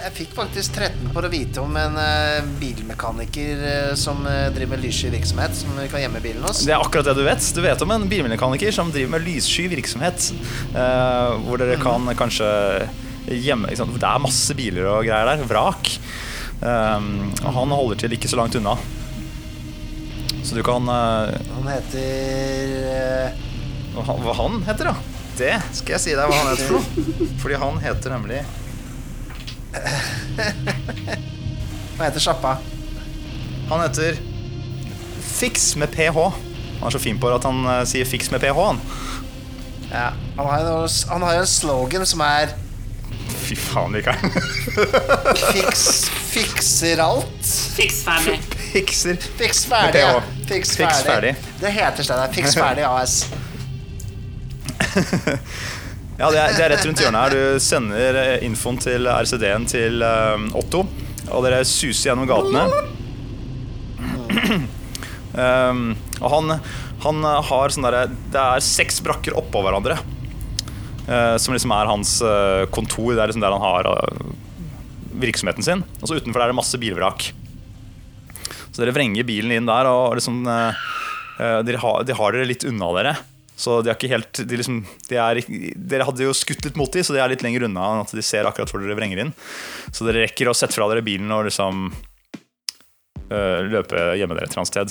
Jeg 0.00 0.12
fikk 0.16 0.32
faktisk 0.36 0.76
13 0.78 1.10
på 1.12 1.22
å 1.22 1.30
vite 1.32 1.62
om 1.62 1.76
en 1.78 1.96
uh, 1.98 2.46
bilmekaniker 2.60 3.62
uh, 3.64 3.92
som 3.98 4.22
eh, 4.28 4.48
driver 4.54 4.76
med 4.76 4.84
lyssky 4.84 5.10
virksomhet, 5.12 5.54
som 5.56 5.74
vi 5.76 5.88
kan 5.92 6.02
gjemme 6.02 6.22
bilen 6.24 6.44
hos. 6.46 6.62
Det 6.66 6.74
er 6.74 6.80
akkurat 6.82 7.10
det 7.10 7.16
du 7.18 7.24
vet. 7.26 7.48
Du 7.56 7.60
vet 7.64 7.84
om 7.84 7.94
en 7.94 8.06
bilmekaniker 8.10 8.72
som 8.74 8.92
driver 8.92 9.14
med 9.16 9.26
lyssky 9.26 9.66
virksomhet. 9.70 10.30
hvor 11.44 11.60
dere 11.60 11.76
kan 11.80 12.08
kanskje 12.16 12.48
gjemme? 13.26 13.72
Det 13.72 14.08
er 14.08 14.22
masse 14.22 14.56
biler 14.56 14.88
og 14.90 15.04
greier 15.08 15.32
der. 15.32 15.44
Vrak. 15.48 15.92
Um, 16.60 17.30
og 17.40 17.54
han 17.56 17.72
holder 17.72 18.02
til 18.02 18.16
ikke 18.16 18.30
så 18.30 18.40
langt 18.40 18.56
unna. 18.58 18.76
Så 20.44 20.56
du 20.56 20.62
kan 20.64 20.86
Han 20.88 21.66
heter 21.68 23.34
Hva 23.96 24.34
han 24.40 24.62
heter, 24.66 24.92
da? 24.92 24.94
Det 25.40 25.54
skal 25.76 25.96
jeg 25.96 26.04
si 26.04 26.16
deg 26.16 26.28
hva 26.28 26.40
han 26.40 26.54
heter. 26.54 27.36
Fordi 27.42 27.60
han 27.60 27.80
heter 27.84 28.16
nemlig 28.16 28.42
Hva 31.96 32.06
heter 32.08 32.20
sjappa? 32.22 32.56
Han 33.70 33.82
heter 33.84 34.18
Fix 35.30 35.72
med 35.76 35.92
ph. 35.94 36.18
Han 36.80 36.88
er 36.88 36.94
så 36.96 37.00
fin 37.02 37.18
på 37.20 37.28
det 37.30 37.36
at 37.40 37.46
han 37.48 37.58
uh, 37.68 37.82
sier 37.88 38.06
Fix 38.08 38.30
med 38.32 38.40
ph. 38.42 38.56
Han. 38.56 38.80
Ja, 39.90 40.10
han 40.36 40.46
har 40.46 40.60
jo 40.62 40.66
noe- 40.70 41.06
han 41.10 41.22
har 41.26 41.32
jo 41.38 41.44
en 41.44 41.50
slogan 41.50 42.06
som 42.06 42.20
er 42.24 42.52
Fy 43.40 43.56
faen, 43.58 43.90
Mikael. 43.90 44.30
Fiks, 45.52 45.84
fikser 46.30 47.00
alt. 47.02 47.46
Fiks 47.74 48.02
ferdig. 48.06 48.36
Fikser. 48.70 49.16
Fiks 49.38 49.64
ferdig. 49.66 50.00
Ja. 50.04 50.20
Fiks 50.46 50.76
Fiks 50.78 51.00
ferdig. 51.02 51.32
ferdig. 51.34 51.58
Det 51.60 51.70
heter 51.74 52.02
stedet. 52.06 52.28
Fiks 52.36 52.54
ferdig 52.54 52.84
AS. 52.86 53.24
Ja, 56.20 56.28
det 56.28 56.36
er, 56.36 56.50
det 56.52 56.60
er 56.66 56.68
rett 56.74 56.82
rundt 56.84 57.00
hjørnet 57.00 57.22
her. 57.22 57.32
Du 57.32 57.62
sender 57.64 58.16
eh, 58.20 58.42
infoen 58.44 58.76
til 58.82 59.06
RCD-en 59.08 59.62
til 59.70 60.02
eh, 60.04 60.42
Otto, 60.58 60.82
og 61.32 61.46
dere 61.46 61.62
suser 61.64 62.10
gjennom 62.10 62.28
gatene. 62.28 62.64
Um, 65.30 65.94
og 66.18 66.32
han, 66.32 66.48
han 67.04 67.26
har 67.46 67.70
sånn 67.70 67.84
derre 67.86 68.08
Det 68.10 68.40
er 68.40 68.64
seks 68.66 68.96
brakker 69.06 69.30
oppå 69.38 69.60
hverandre. 69.62 69.94
Uh, 71.06 71.38
som 71.38 71.54
liksom 71.54 71.70
er 71.70 71.86
hans 71.86 72.16
uh, 72.18 72.66
kontor. 72.74 73.14
Det 73.14 73.22
er 73.22 73.30
liksom 73.30 73.44
der 73.44 73.54
han 73.54 73.62
har 73.62 73.86
uh, 73.86 74.34
virksomheten 75.22 75.62
sin. 75.62 75.84
Og 76.00 76.10
så 76.10 76.18
utenfor 76.18 76.42
der 76.42 76.48
er 76.48 76.50
det 76.50 76.58
masse 76.58 76.74
bilvrak. 76.82 77.30
Så 78.72 78.82
dere 78.82 78.96
vrenger 78.96 79.22
bilen 79.28 79.54
inn 79.54 79.70
der, 79.70 79.86
og 79.86 80.18
liksom 80.18 80.42
dere 80.42 81.78
har, 81.84 82.02
de 82.06 82.12
har 82.18 82.34
dere 82.34 82.50
litt 82.50 82.66
unna 82.66 82.90
dere. 82.98 83.14
Så 83.60 83.80
de 83.84 83.90
er 83.92 83.96
ikke 83.98 84.08
helt 84.14 84.40
de 84.48 84.56
liksom, 84.56 84.78
de 85.10 85.18
er, 85.20 85.40
Dere 85.92 86.06
hadde 86.08 86.24
jo 86.24 86.32
skutt 86.36 86.64
litt 86.64 86.78
mot 86.80 86.88
dem, 86.94 87.04
så 87.04 87.12
de 87.12 87.20
er 87.20 87.28
litt 87.32 87.42
lenger 87.44 87.66
unna 87.68 87.88
enn 87.92 88.04
at 88.06 88.14
de 88.16 88.24
ser 88.24 88.48
akkurat 88.48 88.70
hvor 88.72 88.80
dere 88.80 88.96
vrenger 88.96 89.20
inn. 89.26 89.32
Så 89.92 90.06
dere 90.08 90.22
rekker 90.24 90.48
å 90.48 90.56
sette 90.56 90.78
fra 90.78 90.88
dere 90.88 91.04
bilen 91.04 91.28
og 91.36 91.44
liksom 91.50 91.90
øh, 93.30 93.58
løpe 93.68 94.14
hjemme 94.16 94.38
dere 94.38 94.48
et 94.48 94.54
eller 94.54 94.62
annet 94.64 94.72
sted. 94.72 94.88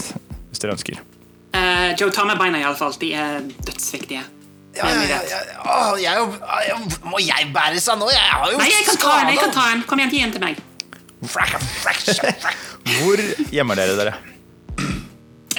Hvis 0.51 0.61
dere 0.61 0.75
ønsker. 0.77 1.01
Uh, 1.49 1.95
Joe, 1.97 2.11
ta 2.13 2.27
med 2.29 2.37
beina, 2.37 2.61
iallfall. 2.61 2.93
De 3.01 3.09
er 3.17 3.41
dødsviktige. 3.65 4.21
Ja, 4.77 4.85
ja, 4.93 5.01
ja, 5.09 5.19
ja. 5.25 5.39
Jo- 5.97 6.37
jeg, 6.61 6.79
må 7.09 7.17
jeg 7.25 7.49
bæres 7.55 7.89
av 7.89 7.97
nå? 7.97 8.05
Jeg 8.13 8.21
har 8.21 8.51
jo 8.53 8.59
Nei, 8.61 8.69
jeg 8.69 8.85
kan 8.85 8.99
ta 9.01 9.15
den. 9.17 9.31
jeg 9.33 9.41
kan 9.41 9.55
ta 9.55 9.63
den. 9.73 9.81
Kom 9.89 10.01
igjen, 10.03 10.13
gi 10.13 10.21
den 10.27 10.35
til 10.37 10.45
meg. 10.45 10.61
Hvor 12.99 13.21
gjemmer 13.51 13.75
dere 13.81 13.97
dere? 13.97 14.13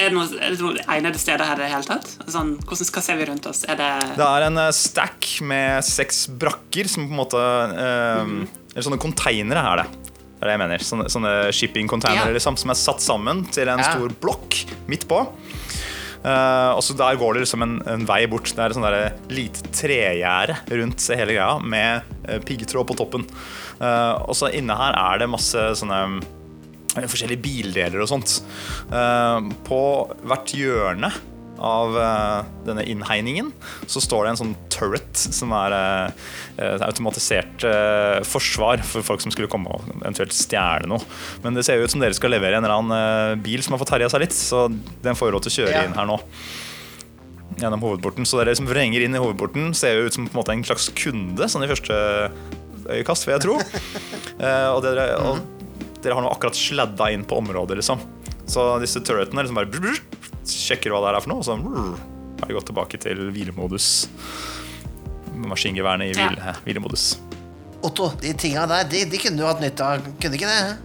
Er 0.01 0.09
det 0.09 0.17
noe, 0.17 0.27
er 0.41 0.55
det 0.55 0.65
noe 0.65 0.85
egnede 0.97 1.21
steder 1.21 1.45
her 1.45 1.59
i 1.61 1.65
det 1.67 1.71
hele 1.75 1.87
tatt? 1.89 2.13
Sånn, 2.33 2.55
hvordan, 2.65 2.93
hva 2.97 3.03
ser 3.05 3.19
vi 3.21 3.27
rundt 3.29 3.49
oss? 3.51 3.65
Er 3.69 3.77
det 3.81 3.91
Det 4.17 4.27
er 4.27 4.47
en 4.47 4.61
eh, 4.63 4.71
stack 4.77 5.29
med 5.45 5.85
seks 5.85 6.25
brakker 6.41 6.89
som 6.89 7.05
på 7.05 7.13
en 7.13 7.21
måte 7.21 7.41
eh, 7.41 8.33
Eller 8.73 8.87
sånne 8.87 9.01
konteinere 9.03 9.65
er 9.73 9.83
det. 9.83 9.89
Det 10.41 10.47
er 10.47 10.49
det 10.49 10.55
jeg 10.57 10.63
mener. 10.63 10.87
Sånne, 10.89 11.09
sånne 11.13 11.33
shipping-containere 11.53 12.31
Ja. 12.31 12.37
liksom, 12.39 12.57
som 12.57 12.73
er 12.73 12.79
satt 12.81 13.05
sammen 13.05 13.45
til 13.53 13.69
en 13.69 13.83
Ja. 13.83 13.91
stor 13.93 14.15
blokk 14.23 14.63
midt 14.89 15.05
på. 15.11 15.27
Uh, 16.21 16.77
og 16.77 16.83
så 16.85 16.93
Der 16.97 17.17
går 17.17 17.35
det 17.35 17.47
liksom 17.47 17.63
en, 17.65 17.79
en 17.89 18.05
vei 18.09 18.27
bort. 18.29 18.45
Det 18.53 18.61
er 18.61 18.75
et 18.75 18.83
der 18.85 19.15
lite 19.33 19.63
tregjerde 19.73 20.57
rundt 20.69 21.07
hele 21.17 21.33
greia 21.33 21.55
med 21.65 22.03
uh, 22.29 22.39
piggtråd 22.45 22.89
på 22.91 22.97
toppen. 22.99 23.25
Uh, 23.81 24.21
og 24.29 24.37
så 24.37 24.51
inne 24.53 24.77
her 24.77 24.97
er 25.01 25.23
det 25.23 25.31
masse 25.33 25.57
sånne 25.81 26.01
eh, 26.05 26.19
forskjellige 26.99 27.43
bildeler 27.45 28.03
og 28.03 28.11
sånt. 28.11 28.41
Eh, 28.91 29.51
på 29.67 29.83
hvert 30.27 30.55
hjørne 30.57 31.13
av 31.61 31.97
eh, 32.01 32.49
denne 32.65 32.85
innhegningen 32.89 33.51
så 33.91 34.01
står 34.01 34.25
det 34.25 34.33
en 34.33 34.41
sånn 34.41 34.55
turret 34.73 35.21
som 35.21 35.53
er 35.55 35.77
eh, 35.77 36.31
et 36.65 36.85
automatisert 36.87 37.67
eh, 37.69 38.21
forsvar 38.27 38.83
for 38.87 39.07
folk 39.07 39.23
som 39.25 39.35
skulle 39.35 39.51
komme 39.53 39.73
og 39.77 39.85
eventuelt 40.01 40.35
stjele 40.35 40.89
noe. 40.91 41.05
Men 41.45 41.59
det 41.59 41.67
ser 41.69 41.79
jo 41.79 41.87
ut 41.87 41.95
som 41.95 42.03
dere 42.03 42.17
skal 42.17 42.35
levere 42.35 42.59
en 42.59 42.65
eller 42.65 42.79
annen 42.79 42.97
eh, 42.97 43.37
bil 43.45 43.63
som 43.65 43.77
har 43.77 43.85
fått 43.85 43.95
herja 43.95 44.11
seg 44.13 44.25
litt, 44.25 44.37
så 44.37 44.67
den 45.05 45.19
får 45.19 45.31
jo 45.31 45.37
råd 45.37 45.47
til 45.47 45.55
å 45.55 45.59
kjøre 45.61 45.85
inn 45.87 45.99
her 46.01 46.11
nå. 46.11 46.19
Gjennom 47.61 47.83
hovedporten. 47.85 48.25
Så 48.25 48.41
dere 48.41 48.57
som 48.57 48.69
vrenger 48.71 49.05
inn 49.05 49.15
i 49.17 49.21
hovedporten, 49.21 49.75
ser 49.77 49.99
jo 49.99 50.09
ut 50.09 50.17
som 50.17 50.29
på 50.31 50.43
en 50.47 50.61
en 50.61 50.67
slags 50.71 50.89
kunde, 50.97 51.49
sånn 51.51 51.67
i 51.67 51.71
første 51.71 51.97
øyekast, 52.89 53.27
vil 53.29 53.37
jeg 53.37 53.45
tro. 53.45 53.61
Og 54.41 54.79
og, 54.79 54.85
dere, 54.87 55.03
og 55.21 55.60
dere 56.03 56.15
har 56.17 56.23
nå 56.25 56.31
akkurat 56.33 56.57
sladda 56.57 57.11
inn 57.13 57.25
på 57.29 57.37
området, 57.41 57.77
liksom. 57.81 58.01
Så 58.51 58.65
disse 58.83 59.01
turretene 59.05 59.43
liksom 59.45 59.59
bare 59.61 59.71
brr, 59.71 59.81
brr, 59.81 60.01
sjekker 60.49 60.91
hva 60.95 61.01
det 61.05 61.17
er 61.17 61.21
for 61.25 61.31
noe, 61.35 61.39
og 61.43 61.47
så 61.47 61.57
brr, 61.61 61.99
har 62.41 62.49
de 62.49 62.57
gått 62.57 62.67
tilbake 62.73 63.01
til 63.03 63.27
hvilemodus. 63.35 63.91
Maskingeværene 65.41 66.11
i 66.11 66.13
Ja. 66.17 66.55
hvilemodus. 66.65 67.19
Otto, 67.83 68.11
de 68.21 68.33
tinga 68.35 68.67
der, 68.69 68.85
de, 68.85 69.05
de 69.09 69.19
kunne 69.19 69.37
du 69.41 69.45
hatt 69.47 69.61
nytte 69.61 69.81
av. 69.81 70.03
Kunne 70.21 70.37
ikke 70.37 70.51
det? 70.51 70.77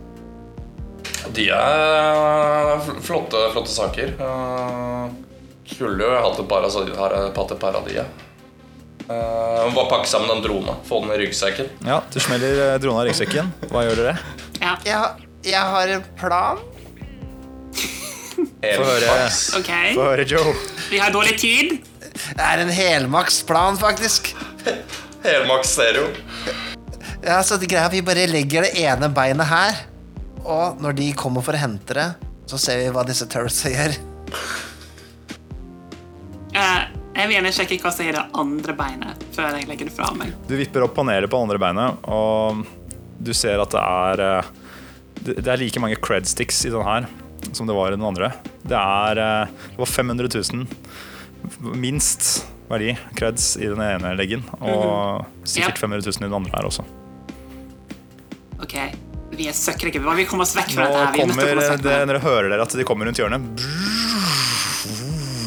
De 1.36 1.50
er 1.50 2.80
flotte, 3.04 3.42
flotte 3.52 3.72
saker. 3.74 4.14
Eh, 4.22 5.10
skulle 5.66 6.04
jo 6.06 6.12
hatt 6.22 6.40
et 6.40 6.48
par 6.48 6.64
av 6.64 6.70
så- 6.72 6.86
har 6.96 7.32
Eh, 9.06 9.74
Bare 9.76 9.90
pakke 9.90 10.08
sammen 10.10 10.30
den 10.32 10.42
drona, 10.46 10.76
få 10.88 11.02
den 11.04 11.12
i 11.14 11.18
ryggsekken. 11.26 11.68
Ja, 11.86 12.00
du 12.14 12.20
smeller 12.24 12.62
eh, 12.74 12.78
drona 12.82 13.04
i 13.06 13.10
ryggsekken. 13.12 13.52
Hva 13.70 13.84
gjør 13.86 14.00
dere? 14.02 14.16
Ja, 14.62 14.76
Jeg, 14.86 15.28
jeg 15.52 15.62
har 15.76 15.92
en 15.98 16.06
plan. 16.20 16.64
Få 18.66 18.82
høre. 18.88 19.18
okay. 19.60 19.92
Få 19.94 20.08
høre, 20.10 20.26
Joe. 20.28 20.56
Vi 20.90 20.98
har 21.00 21.14
dårlig 21.14 21.36
tid. 21.38 21.76
Det 22.16 22.42
er 22.42 22.64
en 22.64 22.72
helmaksplan, 22.74 23.78
faktisk. 23.78 24.32
Helmaks 25.26 25.76
stereo. 25.76 26.08
Ja, 27.26 27.40
så 27.46 27.58
det 27.62 27.70
greia, 27.70 27.90
Vi 27.94 28.02
bare 28.06 28.26
legger 28.30 28.66
det 28.66 28.74
ene 28.82 29.10
beinet 29.14 29.48
her, 29.50 29.78
og 30.46 30.82
når 30.82 30.98
de 30.98 31.12
kommer 31.18 31.46
for 31.46 31.54
å 31.58 31.62
hente 31.62 31.94
det, 31.98 32.08
så 32.50 32.58
ser 32.62 32.82
vi 32.82 32.90
hva 32.94 33.06
disse 33.06 33.26
turretsa 33.30 33.70
gjør. 33.74 33.96
Eh, 36.56 36.85
jeg 37.16 37.28
vil 37.30 37.36
gjerne 37.38 37.52
sjekke 37.56 37.78
hva 37.82 37.92
som 37.96 38.06
er 38.06 38.18
det 38.18 38.24
andre 38.42 38.74
beinet, 38.78 39.26
før 39.36 39.56
jeg 39.56 39.68
legger 39.70 39.88
det 39.90 39.94
fra 39.96 40.10
meg. 40.18 40.34
Du 40.50 40.56
vipper 40.60 40.84
opp 40.86 40.96
panelet 40.98 41.32
på 41.32 41.40
andre 41.42 41.60
beinet, 41.62 42.10
og 42.12 42.66
du 43.24 43.32
ser 43.34 43.62
at 43.64 43.72
det 43.72 43.82
er 43.82 44.24
eh, 44.26 44.50
Det 45.26 45.48
er 45.48 45.58
like 45.62 45.80
mange 45.80 45.96
cred 46.04 46.28
sticks 46.28 46.66
i 46.68 46.74
den 46.74 46.84
her 46.86 47.08
som 47.56 47.68
det 47.70 47.76
var 47.78 47.94
i 47.94 47.96
den 47.96 48.04
andre. 48.06 48.34
Det 48.68 48.76
er 48.78 49.22
eh, 49.22 49.54
Det 49.72 49.80
var 49.80 49.92
500 49.94 50.30
000 50.34 50.68
minst 51.78 52.46
verdi 52.68 52.96
creds 53.16 53.52
i 53.62 53.68
den 53.70 53.80
ene 53.86 54.16
leggen, 54.18 54.42
og 54.60 55.26
sikkert 55.46 55.78
Ja. 55.78 55.88
500 55.88 56.02
000 56.02 56.26
i 56.26 56.26
den 56.26 56.34
andre 56.34 56.52
her 56.56 56.66
også. 56.66 56.84
OK. 58.62 58.76
Vi 59.36 59.48
er 59.50 59.54
søkkrike. 59.58 60.00
Vi 60.00 60.26
kommer 60.30 60.46
oss 60.48 60.56
vekk 60.56 60.72
fra 60.74 60.88
dette. 60.88 61.00
her. 61.06 61.12
Vi 61.14 61.22
er 61.22 61.28
nødt 61.28 61.38
til 61.38 61.46
å 61.46 61.50
kommer 61.50 61.52
komme 61.52 61.62
oss 61.62 61.68
det, 61.68 61.76
vekk 61.76 61.84
fra 61.84 61.90
det. 61.92 62.08
Dere 62.10 62.22
hører 62.24 62.50
dere 62.54 62.66
at 62.66 62.76
de 62.80 62.86
kommer 62.88 63.10
rundt 63.10 63.20
hjørnet. 63.20 63.66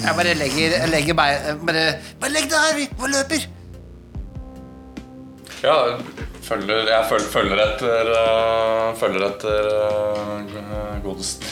Jeg 0.05 0.15
bare 0.17 0.35
legger, 0.39 0.75
jeg 0.79 0.89
legger 0.93 1.15
bein... 1.19 1.63
Bare, 1.67 1.85
bare 2.21 2.31
legg 2.35 2.49
det 2.51 2.59
her, 2.65 2.75
vi! 2.79 2.85
bare 3.01 3.11
løper! 3.17 3.47
Ja, 5.63 5.75
følger, 6.47 6.85
jeg 6.87 7.07
følger, 7.11 7.31
følger 7.33 7.61
etter 7.65 8.11
uh, 8.15 8.93
Følger 9.01 9.25
etter 9.27 9.67
uh, 9.75 10.93
godest 11.03 11.43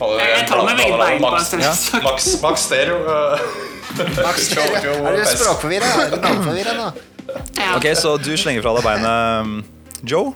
Fader, 0.00 0.18
Jeg- 0.18 0.32
jeg 0.40 0.48
tar 0.50 0.64
med 0.66 0.80
begge 0.80 0.98
bein, 0.98 1.22
Max, 1.22 1.52
en 1.54 1.62
ja. 1.62 1.70
Max, 2.02 2.26
Max 2.42 2.64
stereo. 2.66 2.98
uh, 3.06 3.38
Max, 4.18 4.48
Joe 4.56 4.66
er 4.72 5.14
du 5.14 5.20
Pest. 5.22 5.38
språkforvirra? 5.44 5.92
Er 6.06 6.10
du 6.16 6.18
navnforvirra 6.26 6.74
nå? 6.80 6.88
Ja. 7.56 7.68
Ok, 7.76 7.86
Så 7.96 8.16
du 8.18 8.32
slenger 8.36 8.64
fra 8.66 8.74
deg 8.80 8.84
beinet, 8.88 9.46
um, 9.46 9.54
Joe. 10.10 10.32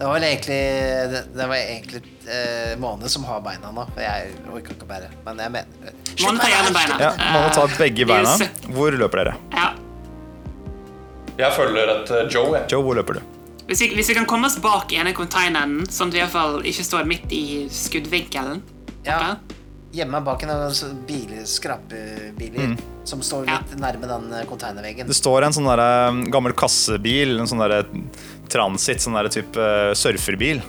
Det 0.00 0.06
var 0.06 0.14
vel 0.16 0.24
egentlig 0.24 0.58
Det, 1.12 1.18
det 1.36 1.46
var 1.50 1.56
egentlig 1.60 2.00
eh, 2.32 2.70
Måne 2.80 3.08
som 3.12 3.24
har 3.28 3.42
beina 3.44 3.68
nå, 3.74 3.82
for 3.90 4.00
jeg 4.00 4.30
orker 4.48 4.72
ikke 4.72 4.86
å 4.86 4.88
bære. 4.88 5.10
Men 5.26 5.42
jeg 5.44 5.52
mener 5.58 5.98
Måne 6.22 6.40
tar 6.40 6.54
gjerne 6.54 6.70
beina. 6.72 6.96
Ja, 7.02 7.10
Måne 7.34 7.50
tar 7.52 7.74
begge 7.76 8.06
Eh, 8.06 8.06
er 8.06 8.12
beina. 8.14 8.48
Hvor 8.78 8.96
løper 8.96 9.20
dere? 9.24 9.34
Ja. 9.52 9.68
Jeg 11.40 11.52
følger 11.56 11.92
etter 11.98 12.32
Joe. 12.32 12.54
Jeg. 12.56 12.66
Joe, 12.72 12.82
hvor 12.84 12.96
løper 12.96 13.20
du? 13.20 13.36
Hvis 13.68 13.84
vi, 13.84 13.90
hvis 13.94 14.08
vi 14.10 14.16
kan 14.16 14.26
komme 14.26 14.48
oss 14.48 14.56
bak 14.60 14.90
ene 14.96 15.12
containeren, 15.14 15.84
sånn 15.92 16.08
at 16.10 16.16
vi 16.16 16.18
i 16.18 16.24
hvert 16.24 16.32
fall 16.32 16.56
ikke 16.66 16.86
står 16.88 17.04
midt 17.08 17.36
i 17.36 17.44
skuddvinkelen 17.70 18.64
Ja. 19.06 19.36
Hjemme 19.94 20.20
bak 20.24 20.42
en 20.46 20.50
av 20.54 20.80
biler, 21.06 21.44
skrapebiler 21.44 22.72
som 23.10 23.22
står 23.24 23.48
litt 23.48 23.72
nærme 23.80 24.08
den 24.08 24.28
eh, 24.36 24.46
containerveggen. 24.48 25.08
Det 25.10 25.16
står 25.18 25.46
en 25.46 25.56
sånn 25.56 25.68
der, 25.70 25.82
um, 26.10 26.22
gammel 26.32 26.54
kassebil, 26.56 27.38
en 27.40 27.50
sånn 27.50 27.62
der 27.62 27.82
transit, 28.50 29.02
sånn 29.02 29.18
der 29.18 29.30
type 29.32 29.58
uh, 29.58 29.90
surferbil. 29.98 30.62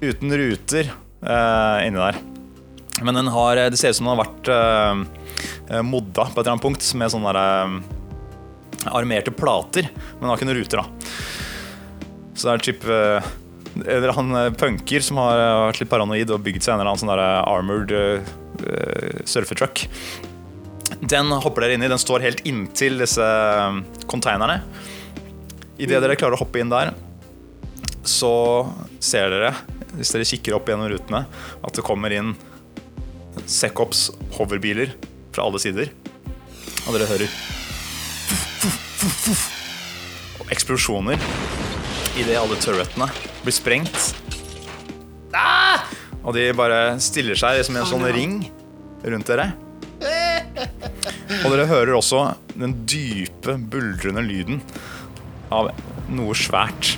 Uten 0.00 0.32
ruter 0.40 0.90
uh, 1.24 1.84
inni 1.84 2.00
der. 2.00 2.20
Men 3.04 3.18
den 3.20 3.32
har, 3.32 3.60
det 3.68 3.80
ser 3.80 3.92
ut 3.92 3.98
som 3.98 4.08
den 4.08 4.16
har 4.16 4.24
vært 4.24 4.52
uh, 4.52 5.82
modda 5.84 6.28
på 6.30 6.38
et 6.38 6.44
eller 6.44 6.54
annet 6.54 6.64
punkt 6.64 6.92
med 6.96 7.12
sånne 7.12 7.32
der, 7.36 7.80
armerte 8.86 9.32
plater, 9.34 9.88
men 9.90 10.22
den 10.22 10.30
har 10.30 10.38
ikke 10.38 10.48
noen 10.48 10.60
ruter. 10.60 10.84
da. 10.84 11.16
Så 12.36 12.46
det 12.46 12.54
er 12.54 12.64
typ 12.68 12.86
uh, 12.88 13.34
eller 13.76 14.14
han 14.16 14.32
punker 14.56 15.02
som 15.04 15.18
har 15.20 15.36
vært 15.66 15.82
litt 15.82 15.90
paranoid 15.90 16.30
og 16.32 16.44
bygd 16.46 16.64
seg 16.64 16.72
en 16.72 16.80
eller 16.80 16.94
annen 16.94 17.02
sånn 17.02 17.12
der 17.12 17.24
armored 17.44 17.92
uh, 17.92 19.24
surfetruck. 19.28 19.84
Den 21.00 21.32
hopper 21.32 21.66
dere 21.66 21.76
inn 21.76 21.84
i. 21.84 21.90
Den 21.92 22.00
står 22.00 22.24
helt 22.24 22.44
inntil 22.48 23.00
disse 23.02 23.26
konteinerne. 24.06 24.06
containerne. 24.10 24.60
Idet 25.76 26.00
dere 26.00 26.16
klarer 26.16 26.38
å 26.38 26.40
hoppe 26.40 26.60
inn 26.62 26.70
der, 26.72 26.94
så 28.06 28.32
ser 29.02 29.28
dere, 29.28 29.50
hvis 29.98 30.12
dere 30.14 30.28
kikker 30.28 30.56
opp 30.56 30.70
gjennom 30.70 30.88
rutene, 30.88 31.26
at 31.60 31.76
det 31.76 31.84
kommer 31.84 32.14
inn 32.16 32.32
Secops 33.44 34.06
hoverbiler 34.38 34.94
fra 35.36 35.44
alle 35.44 35.60
sider. 35.60 35.92
Og 36.86 36.96
dere 36.96 37.08
hører 37.10 37.34
og 40.40 40.48
eksplosjoner 40.54 41.20
idet 42.16 42.38
alle 42.40 42.56
turretene 42.62 43.10
blir 43.44 43.54
sprengt. 43.54 44.08
Og 46.24 46.32
de 46.34 46.48
bare 46.56 46.96
stiller 47.04 47.36
seg 47.38 47.60
som 47.68 47.76
i 47.76 47.82
en 47.82 47.90
sånn 47.92 48.08
ring 48.16 48.40
rundt 49.04 49.28
dere. 49.28 49.50
Og 51.46 51.52
dere 51.54 51.66
hører 51.70 51.94
også 51.94 52.20
den 52.58 52.72
dype, 52.90 53.52
buldrende 53.70 54.22
lyden 54.26 54.58
av 55.54 55.68
noe 56.10 56.34
svært. 56.34 56.96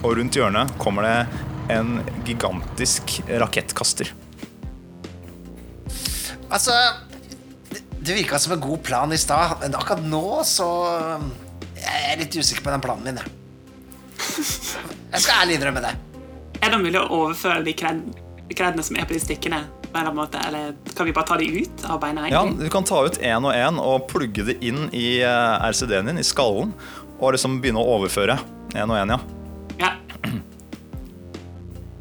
Og 0.00 0.14
rundt 0.16 0.36
hjørnet 0.38 0.72
kommer 0.80 1.04
det 1.04 1.76
en 1.76 1.98
gigantisk 2.24 3.18
rakettkaster. 3.28 4.14
Altså 6.48 6.72
Det, 8.00 8.12
virka 8.16 8.38
som 8.40 8.56
en 8.56 8.64
god 8.64 8.82
plan 8.84 9.12
i 9.12 9.20
stad, 9.20 9.58
men 9.60 9.76
akkurat 9.76 10.04
nå 10.04 10.40
så 10.48 10.66
Jeg 11.76 12.10
er 12.12 12.20
litt 12.20 12.36
usikker 12.36 12.64
på 12.64 12.72
den 12.72 12.84
planen 12.84 13.04
min, 13.04 13.20
jeg. 13.20 13.28
Jeg 14.24 15.20
skal 15.20 15.42
ærlig 15.42 15.58
innrømme 15.58 15.84
det. 15.84 15.94
Er 16.64 16.72
det 16.72 16.80
mulig 16.80 16.96
å 17.00 17.08
overføre 17.12 17.64
de 17.64 17.74
kred- 17.76 18.23
kredene 18.52 18.82
som 18.84 18.96
er 19.00 19.06
på 19.08 19.14
de 19.16 19.20
annen 20.10 20.18
måte? 20.18 20.40
Eller 20.46 20.74
kan 20.96 21.06
vi 21.08 21.12
bare 21.16 21.26
ta 21.30 21.36
de 21.40 21.46
ut 21.62 21.84
av 21.88 22.00
beina? 22.02 22.26
Ja. 22.28 22.44
Du 22.44 22.66
kan 22.70 22.84
ta 22.84 23.04
ut 23.06 23.16
én 23.22 23.44
og 23.46 23.54
én 23.54 23.78
og 23.80 24.08
plugge 24.10 24.44
det 24.50 24.58
inn 24.66 24.88
i 24.92 25.20
eh, 25.24 25.68
RCD-en 25.70 26.10
din, 26.12 26.18
i 26.20 26.26
skallen, 26.26 26.74
og 27.20 27.32
liksom 27.36 27.60
begynne 27.62 27.80
å 27.80 27.94
overføre 27.98 28.36
én 28.74 28.90
og 28.90 28.98
én, 29.00 29.14
ja. 29.14 29.20
Ja. 29.80 29.92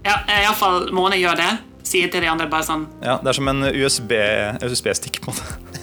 Ja, 0.04 0.18
iallfall 0.44 0.90
Måne 0.96 1.16
gjør 1.22 1.38
det. 1.40 1.52
Sier 1.88 2.10
til 2.12 2.24
de 2.24 2.30
andre 2.32 2.48
bare 2.52 2.64
sånn 2.66 2.86
ja. 3.04 3.18
Det 3.22 3.30
er 3.34 3.36
som 3.38 3.50
en 3.52 3.64
USB 3.76 4.14
USB-stikk, 4.64 5.20
på 5.24 5.32
en 5.32 5.38
måte. 5.38 5.80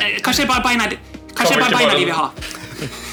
eh, 0.00 0.18
Kanskje 0.24 0.46
bare 0.50 0.62
beina 0.64 0.86
Kanskje 1.34 1.58
bare 1.60 1.74
beina 1.76 1.88
bare- 1.90 1.98
de 1.98 2.04
vil 2.06 2.14
ha. 2.14 2.28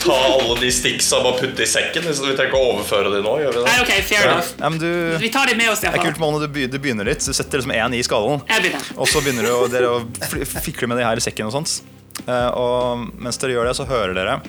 Ta 0.04 0.16
alle 0.30 0.56
de 0.62 0.70
sticksa 0.74 1.20
og 1.20 1.26
bare 1.28 1.40
putte 1.44 1.64
i 1.66 1.68
sekken. 1.70 2.06
Hvis 2.08 2.22
vi 2.24 2.32
trenger 2.34 2.50
ikke 2.52 2.60
å 2.62 2.70
overføre 2.74 3.12
de 3.14 3.22
nå. 3.26 3.34
gjør 3.44 3.58
vi 3.60 3.64
Nei, 3.68 3.76
ok, 3.84 3.92
fair 4.10 4.28
enough. 4.30 4.52
Ja, 4.60 4.70
men 4.74 4.80
du, 4.82 4.90
Vi 5.22 5.30
tar 5.34 5.52
de 5.52 5.56
med 5.60 5.70
oss, 5.74 5.84
er 5.88 5.98
kult. 6.02 6.20
Mone. 6.22 6.42
Du, 6.44 6.48
be- 6.56 6.68
du 6.72 6.78
begynner 6.82 7.08
litt. 7.10 7.24
Du 7.26 7.34
setter 7.36 7.62
liksom 7.62 7.76
én 7.76 7.96
i 7.98 8.02
skallen. 8.06 8.42
Jeg 8.50 8.66
begynner. 8.66 8.90
Og 8.98 9.10
så 9.12 9.22
begynner 9.26 9.48
du 9.50 9.54
å, 9.56 9.68
dere 9.72 9.92
å 9.94 10.00
fl- 10.32 10.46
fikle 10.70 10.90
med 10.92 11.00
de 11.02 11.08
her 11.08 11.20
i 11.22 11.24
sekken 11.24 11.50
og 11.52 11.56
sånt. 11.60 11.80
Eh, 12.26 12.50
og 12.60 13.06
mens 13.22 13.38
dere 13.40 13.56
gjør 13.58 13.70
det, 13.72 13.76
så 13.80 13.88
hører 13.90 14.18
dere 14.18 14.40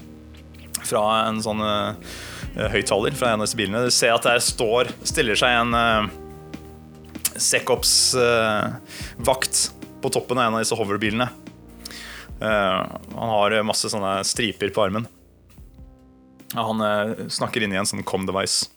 fra 0.91 1.03
en 1.29 1.37
sånn 1.45 1.61
uh, 1.63 1.93
høyttaler 2.73 3.15
fra 3.15 3.35
en 3.35 3.43
av 3.43 3.47
disse 3.47 3.59
bilene 3.59 3.83
Du 3.85 3.93
ser 3.95 4.15
at 4.17 4.25
der 4.27 4.41
står, 4.43 4.89
stiller 5.07 5.37
seg 5.39 5.53
en 5.61 5.77
uh, 5.77 6.09
Sekops 7.41 8.15
eh, 8.19 8.65
vakt 9.23 9.71
på 10.03 10.11
toppen 10.13 10.39
av 10.41 10.49
en 10.49 10.57
av 10.59 10.61
disse 10.65 10.77
hoverbilene. 10.77 11.29
Eh, 12.41 12.83
han 13.17 13.33
har 13.35 13.63
masse 13.69 13.91
sånne 13.93 14.21
striper 14.25 14.73
på 14.73 14.85
armen. 14.87 15.07
Han 16.57 16.81
eh, 16.81 17.27
snakker 17.29 17.63
inn 17.63 17.75
i 17.75 17.81
en 17.81 17.89
sånn 17.89 18.05
com-device. 18.07 18.71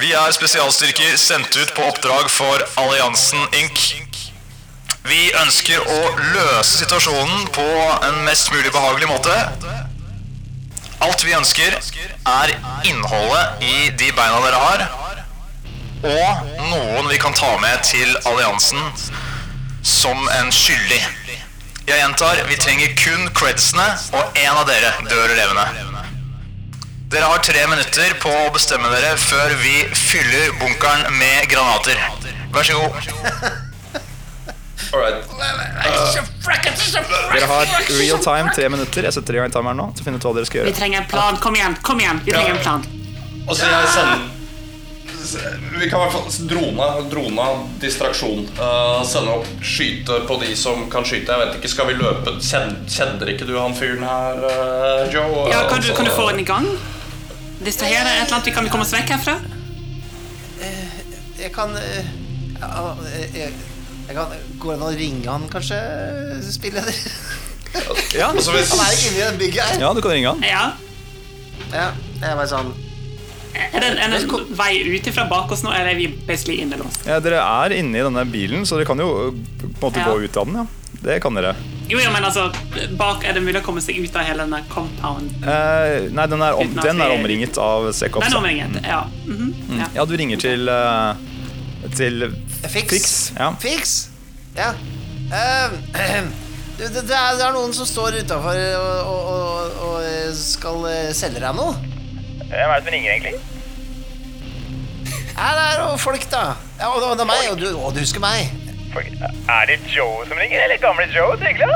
Vi 0.00 0.12
er 0.16 0.32
spesialstyrker 0.32 1.16
sendt 1.20 1.56
ut 1.56 1.72
på 1.76 1.84
oppdrag 1.84 2.30
for 2.32 2.64
Alliansen 2.80 3.42
Inc. 3.60 3.80
Vi 5.04 5.22
ønsker 5.36 5.82
å 5.82 5.98
løse 6.32 6.78
situasjonen 6.78 7.48
på 7.52 7.66
en 8.06 8.22
mest 8.24 8.52
mulig 8.54 8.70
behagelig 8.72 9.10
måte. 9.10 9.34
Alt 11.02 11.24
vi 11.26 11.34
ønsker, 11.34 11.74
er 11.74 12.52
innholdet 12.86 13.64
i 13.66 13.90
de 13.98 14.12
beina 14.14 14.38
dere 14.44 14.60
har, 14.62 14.84
og 16.06 16.54
noen 16.70 17.10
vi 17.10 17.18
kan 17.18 17.34
ta 17.34 17.50
med 17.62 17.82
til 17.86 18.14
alliansen 18.22 18.78
som 19.82 20.28
en 20.38 20.52
skyldig. 20.54 21.00
Jeg 21.86 21.98
gjentar, 21.98 22.38
vi 22.48 22.56
trenger 22.56 22.92
kun 22.96 23.26
credsene, 23.34 23.84
og 24.14 24.38
én 24.38 24.54
av 24.54 24.66
dere 24.68 24.92
dør 25.10 25.34
levende. 25.34 25.66
Dere 27.12 27.28
har 27.28 27.42
tre 27.44 27.64
minutter 27.68 28.14
på 28.22 28.30
å 28.30 28.52
bestemme 28.54 28.88
dere 28.94 29.16
før 29.20 29.52
vi 29.60 29.82
fyller 29.92 30.54
bunkeren 30.62 31.10
med 31.18 31.50
granater. 31.50 31.98
Vær 32.54 32.64
så 32.64 32.78
god. 32.78 32.92
Dere 37.32 37.48
har 37.48 37.74
real 37.98 38.22
time 38.22 38.54
tre 38.54 38.68
minutter. 38.72 39.08
Jeg 39.08 39.16
setter 39.18 39.36
i 39.36 39.42
gang 39.42 39.52
timeren 39.52 39.82
nå 39.82 39.90
til 39.92 40.04
å 40.04 40.08
finne 40.08 40.20
ut 40.20 40.26
hva 40.28 40.34
dere 40.38 40.48
skal 40.48 40.62
gjøre 40.62 40.72
Vi 40.72 40.78
trenger 40.78 41.02
en 41.02 41.10
plan. 41.10 41.40
Kom 41.42 41.56
igjen. 41.58 41.76
kom 41.84 42.00
igjen 42.00 42.22
Vi 42.24 42.32
trenger 42.32 42.56
en 42.56 42.64
plan. 42.64 42.86
Og 43.48 43.56
så 43.56 43.68
jeg 43.68 43.92
sender 43.92 44.41
Vi 45.22 45.88
kan 45.90 46.00
i 46.00 46.02
hvert 46.02 46.12
fall 46.14 46.48
drone, 46.50 46.86
drone 47.12 47.46
distraksjon. 47.82 48.46
Uh, 48.58 49.02
sende 49.08 49.34
opp 49.38 49.46
skyte 49.64 50.20
på 50.28 50.38
de 50.42 50.52
som 50.58 50.86
kan 50.92 51.06
skyte. 51.08 51.32
Jeg 51.32 51.46
vet 51.46 51.58
ikke, 51.60 51.70
Skal 51.72 51.90
vi 51.90 51.96
løpe 52.00 52.36
Kjen- 52.42 52.78
Kjenner 52.90 53.30
ikke 53.32 53.46
du 53.48 53.54
han 53.58 53.74
fyren 53.78 54.04
her, 54.06 54.42
uh, 54.44 55.06
Joe? 55.12 55.48
Ja, 55.52 55.64
kan, 55.70 55.82
du, 55.82 55.92
kan 55.96 56.08
du 56.08 56.14
få 56.14 56.28
den 56.30 56.42
i 56.44 56.48
gang? 56.48 56.68
Distrahere 57.62 58.10
et 58.18 58.26
eller 58.26 58.38
annet? 58.38 58.46
Vi 58.50 58.54
kan 58.56 58.64
vi 58.66 58.70
komme 58.74 58.86
oss 58.86 58.94
vekk 58.94 59.14
herfra? 59.16 59.36
Jeg 61.42 61.50
kan 61.54 61.72
eh, 61.74 62.06
jeg, 63.34 63.50
jeg 64.06 64.14
kan 64.14 64.34
Går 64.62 64.72
det 64.72 64.76
an 64.76 64.84
å 64.86 64.90
ringe 64.94 65.26
han, 65.26 65.46
kanskje? 65.50 65.78
Spilleder? 66.54 66.94
Ja, 68.14 68.28
Han 68.30 68.38
er 68.38 68.94
ikke 68.94 69.08
inni 69.08 69.20
det 69.22 69.38
bygget 69.40 69.62
her. 69.64 69.80
ja 69.80 69.92
du 69.96 70.00
kan 70.04 70.12
ringe 70.12 70.34
han. 70.34 70.42
Ja. 70.46 70.64
Ja, 71.72 71.86
jeg 72.20 72.36
bare 72.36 72.48
sånn 72.50 72.74
Er 73.52 73.80
det, 73.80 73.88
er 74.00 74.12
det 74.12 74.20
en 74.22 74.54
vei 74.56 74.72
ut 74.94 75.08
fra 75.14 75.26
bak 75.28 75.52
oss 75.52 75.64
nå, 75.64 75.72
eller 75.72 75.92
er 75.92 75.98
vi 75.98 76.06
basically 76.28 76.60
innelåst? 76.62 77.04
Ja, 77.08 77.18
dere 77.20 77.42
er 77.42 77.74
inne 77.76 77.98
i 78.00 78.04
denne 78.06 78.24
bilen, 78.28 78.64
så 78.68 78.78
dere 78.78 78.88
kan 78.88 79.00
jo 79.02 79.10
øh, 79.28 79.42
på 79.60 79.68
en 79.68 79.76
måte 79.82 80.00
Ja. 80.00 80.08
gå 80.08 80.24
ut 80.24 80.36
av 80.36 80.46
den. 80.48 80.62
ja. 80.62 80.66
Det 81.02 81.16
kan 81.20 81.34
dere. 81.34 81.56
Jo, 81.90 81.98
ja, 81.98 82.10
men 82.14 82.24
altså, 82.24 82.44
bak 82.96 83.24
er 83.26 83.34
det 83.34 83.40
mulig 83.42 83.58
å 83.58 83.64
komme 83.66 83.80
seg 83.82 83.98
ut 83.98 84.14
av 84.14 84.22
hele 84.22 84.44
denne 84.44 84.60
compound. 84.70 85.32
Eh, 85.42 86.06
nei, 86.14 86.26
den 86.30 86.44
er, 86.46 86.54
om, 86.54 86.70
den 86.78 87.02
er 87.02 87.14
omringet 87.16 87.58
av 87.58 87.88
secops. 87.96 88.28
Den 88.28 88.38
omringen. 88.38 88.78
Ja. 88.86 89.00
mhm, 89.26 89.50
ja. 89.80 89.88
Ja, 89.96 90.04
du 90.06 90.14
ringer 90.16 90.38
til 90.38 90.70
uh, 90.70 91.18
Til 91.96 92.28
Fiks. 92.70 92.92
Fiks. 92.94 93.16
Ja. 93.34 93.50
Fix? 93.60 93.96
Ja. 94.56 94.72
Uh, 95.32 95.72
det, 96.76 96.88
det, 96.92 97.14
er, 97.16 97.36
det 97.38 97.44
er 97.46 97.54
noen 97.54 97.72
som 97.72 97.86
står 97.88 98.18
utafor 98.20 98.58
og, 98.76 99.08
og, 99.08 99.30
og, 99.32 99.76
og 99.86 100.34
skal 100.36 100.82
eh, 100.90 101.10
selge 101.16 101.40
deg 101.40 101.56
noe. 101.56 101.72
Hvem 102.52 102.70
er 102.70 102.74
det 102.74 102.84
som 102.84 102.92
ringer, 102.92 103.12
egentlig? 103.12 103.34
Ja, 105.32 105.46
det 105.56 105.62
er 105.68 105.78
jo 105.80 105.96
folk, 105.96 106.24
da. 106.30 106.42
Ja, 106.80 106.90
og, 106.92 107.16
det 107.16 107.24
er 107.24 107.30
meg, 107.30 107.46
og 107.50 107.56
du, 107.60 107.68
og 107.78 107.94
du 107.94 108.02
husker 108.04 108.20
meg. 108.20 108.52
Er 109.48 109.70
det 109.70 109.78
Joe 109.88 110.26
som 110.28 110.36
ringer, 110.36 110.60
eller 110.66 110.76
gamle 110.82 111.06
Joe? 111.14 111.38
Det 111.40 111.48
er 111.48 111.56
det. 111.62 111.72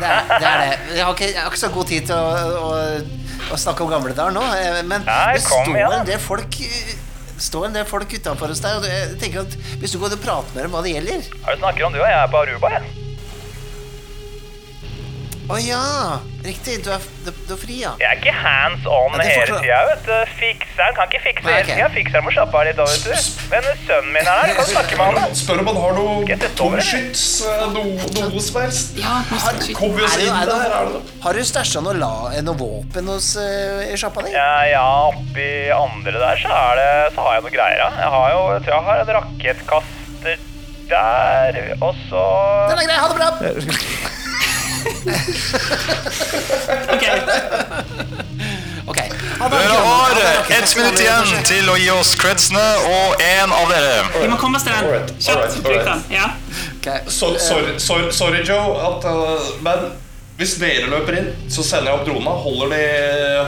det, 0.00 0.08
er, 0.08 0.24
det, 0.38 0.48
er 0.48 0.62
det. 0.62 0.96
Jeg, 0.96 1.04
har 1.04 1.12
ikke, 1.12 1.28
jeg 1.34 1.42
har 1.42 1.52
ikke 1.52 1.60
så 1.60 1.68
god 1.76 1.92
tid 1.92 2.08
til 2.08 2.16
å, 2.16 2.32
å, 2.56 3.52
å 3.52 3.60
snakke 3.66 3.84
om 3.84 3.92
gamle 3.92 4.16
dager 4.16 4.32
nå, 4.38 4.46
eh, 4.56 4.80
men 4.80 5.04
Nei, 5.04 5.36
det 5.36 5.44
kom 5.44 5.68
står 5.68 5.80
ja. 5.82 5.92
en 6.00 6.08
del 6.08 6.24
folk 6.24 6.60
står 7.42 7.68
en 7.68 7.76
del 7.76 7.86
folk 7.90 8.16
utafor 8.16 8.52
hos 8.54 8.64
deg, 8.64 8.80
og 8.80 8.88
jeg 8.88 9.14
tenker 9.20 9.44
at 9.44 9.56
hvis 9.82 9.92
du 9.92 10.00
går 10.00 10.16
og 10.16 10.24
prater 10.24 10.56
med 10.56 10.64
dem 10.64 10.76
hva 10.76 10.84
det 10.86 10.96
gjelder 10.96 11.30
Hva 11.42 11.56
snakker 11.58 11.88
om 11.88 11.96
du 11.96 12.00
og 12.00 12.06
jeg 12.06 12.20
er 12.22 12.28
på 12.32 12.44
Aruba, 12.46 12.76
jeg. 12.78 13.01
Å 15.52 15.58
ja! 15.60 15.80
Riktig. 16.42 16.78
Du 16.82 16.88
er, 16.90 17.02
du, 17.22 17.28
du 17.46 17.50
er 17.54 17.58
fri, 17.60 17.74
ja. 17.82 17.90
Jeg 18.00 18.08
er 18.08 18.16
ikke 18.18 18.32
hands 18.34 18.86
on 18.88 19.12
Ja, 19.12 19.18
det 19.20 19.26
hele 19.28 19.42
forstår- 19.42 19.60
tida, 19.62 19.80
vet 19.90 20.06
du. 20.08 20.30
Fikseren 20.40 20.94
kan 20.96 21.10
ikke 21.10 21.20
fikse 21.26 21.44
Nei, 21.44 21.52
hele 21.58 21.66
ok. 21.66 21.72
tida. 21.76 21.88
Fikseren 21.96 22.24
må 22.26 22.32
slappe 22.34 22.56
av 22.56 22.64
litt, 22.66 22.78
da, 22.80 22.86
vet 22.88 23.04
du. 23.04 23.12
Men 23.52 23.68
sønnen 23.84 24.08
min 24.16 24.22
er 24.22 24.30
her, 24.40 24.48
du 24.48 24.54
kan 24.58 24.68
snakke 24.74 24.96
med 24.96 25.04
han. 25.10 25.18
da. 25.20 25.38
Spør 25.42 25.60
om 25.62 25.68
han 25.70 25.80
har 25.82 25.92
noe 25.98 26.14
Skal 26.16 26.16
over, 26.16 26.32
eller? 26.32 26.56
tomskyts, 26.62 27.24
eh, 27.52 27.66
noe, 27.76 28.08
noe 28.32 28.42
som 28.46 28.58
helst. 28.62 28.96
Ja, 29.02 29.12
Har, 29.28 29.58
mest 29.60 29.74
Kom 29.78 29.92
vi 29.98 30.06
oss 30.08 30.16
er 30.16 30.22
det, 30.22 30.30
inn 30.30 30.40
er 30.40 30.50
der, 30.50 30.64
er 30.80 30.88
det 30.88 30.96
det? 30.96 31.20
har 31.26 31.38
du 31.38 31.42
stæsja 31.52 31.84
noe, 31.84 31.94
la, 32.00 32.12
noe 32.48 32.58
våpen 32.64 33.12
hos 33.12 33.28
uh, 33.36 33.84
i 33.92 34.00
sjappa 34.00 34.24
di? 34.26 34.32
Ja, 34.34 34.48
ja, 34.72 34.86
oppi 35.12 35.50
andre 35.76 36.16
der 36.24 36.42
så, 36.42 36.56
er 36.72 36.80
det, 36.80 36.90
så 37.14 37.28
har 37.28 37.38
jeg 37.38 37.46
noe 37.46 37.54
greier, 37.58 37.78
ja. 37.84 37.90
Jeg 38.02 38.10
har 38.16 38.34
jo, 38.34 38.42
jeg 38.56 38.64
tror 38.66 38.74
jeg 38.78 38.88
har 38.88 39.04
en 39.04 39.14
rakettkaster 39.20 40.42
der, 40.92 41.62
og 41.84 41.94
så... 42.08 42.24
Den 42.72 42.82
er 42.82 42.88
grei, 42.90 42.98
ha 42.98 43.12
det 43.12 43.20
bra! 43.20 44.10
Ok, 46.92 47.04
okay. 48.86 49.08
Dere 49.38 49.68
har 49.68 49.82
Ha 49.84 50.08
ett 50.58 50.76
minutt 50.76 51.00
igjen 51.00 51.30
til 51.48 51.68
å 51.70 51.76
gi 51.78 51.88
oss 51.94 52.12
credsene, 52.18 52.62
og 52.88 53.22
en 53.24 53.52
av 53.54 53.70
dere. 53.70 54.04
Vi 54.20 54.28
må 54.30 54.36
komme 54.40 54.58
oss 54.60 54.66
til 54.66 54.74
den. 54.76 55.08
Kjapt. 55.22 55.58
bruk 55.64 55.84
den. 55.86 56.04
Ja. 56.12 56.30
Sorry, 57.08 57.38
sorry, 57.78 58.10
sorry, 58.12 58.42
Joe, 58.46 58.74
at, 58.88 59.04
uh, 59.06 59.52
men 59.62 59.78
hvis 60.40 60.56
dere 60.60 60.88
løper 60.90 61.18
inn, 61.20 61.30
så 61.52 61.62
sender 61.66 61.92
jeg 61.92 62.00
opp 62.00 62.06
drona. 62.08 62.30
Holder 62.44 62.72
de, 62.74 62.82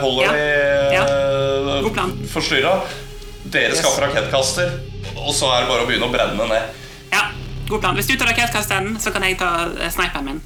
holder 0.03 0.23
Ja. 0.25 0.31
de 0.31 0.45
Ja. 0.95 1.03
eh, 1.03 1.81
God 1.83 1.93
plan. 1.93 2.11
forstyrra. 2.31 2.75
Dere 3.45 3.69
Yes. 3.73 3.79
skaffer 3.79 4.01
rakettkaster, 4.07 4.71
og 5.17 5.33
så 5.35 5.45
er 5.53 5.59
det 5.61 5.69
bare 5.69 5.83
å 5.83 5.87
begynne 5.87 6.07
å 6.07 6.11
brenne 6.13 6.47
ned. 6.49 6.63
ja, 7.11 7.23
god 7.69 7.81
plan. 7.81 7.95
Hvis 7.95 8.07
du 8.07 8.15
tar 8.17 8.27
rakettkasteren, 8.27 8.97
så 8.99 9.11
kan 9.11 9.21
jeg 9.23 9.37
ta 9.37 9.67
eh, 9.81 9.89
sniperen 9.91 10.25
min. 10.25 10.41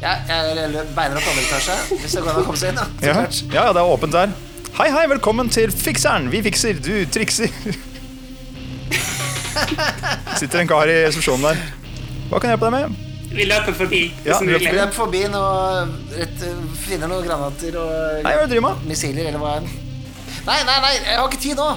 Ja, 0.00 0.14
jeg 0.24 0.70
beiner 0.96 1.18
opp 1.20 1.26
andre 1.28 1.42
etasje, 1.44 1.74
hvis 2.00 2.14
det 2.16 2.22
går 2.24 2.30
an 2.32 2.38
å 2.40 2.44
komme 2.46 2.56
seg 2.60 2.70
inn. 2.72 2.78
da. 2.80 2.86
Ja, 3.04 3.12
ja, 3.20 3.26
ja, 3.52 3.64
det 3.76 3.80
er 3.82 3.88
åpent 3.92 4.14
der. 4.16 4.28
Hei, 4.78 4.86
hei, 4.94 5.02
velkommen 5.10 5.50
til 5.52 5.68
Fikseren. 5.74 6.30
Vi 6.32 6.40
fikser, 6.46 6.74
du 6.80 6.94
trikser. 7.12 7.50
Sitter 10.40 10.58
en 10.62 10.70
kar 10.70 10.88
i 10.88 10.94
resepsjonen 11.04 11.44
der. 11.50 11.56
Hva 12.30 12.36
kan 12.40 12.48
jeg 12.48 12.54
hjelpe 12.56 12.70
deg 12.70 12.74
med? 12.78 12.86
Vi 13.30 13.44
løper 13.46 13.72
forbi. 13.76 14.00
Ja, 14.24 14.38
vi 14.40 14.46
løper 14.54 14.64
mulig. 14.70 14.80
Løp 14.80 14.92
forbi 14.96 15.20
nå, 15.30 15.42
rett, 16.16 16.38
finner 16.86 17.06
noen 17.12 17.24
granater 17.28 17.72
og 17.78 17.88
Nei, 18.24 18.32
hva 18.32 18.40
er 18.40 18.44
det 18.50 18.56
du 18.56 18.60
med? 18.64 18.74
missiler, 18.88 19.24
eller 19.30 19.40
hva 19.42 19.50
enn. 19.60 19.68
Nei, 20.46 20.60
nei, 20.64 20.78
nei, 20.86 20.94
jeg 20.96 21.16
har 21.20 21.26
ikke 21.28 21.42
tid 21.44 21.56
nå. 21.60 21.68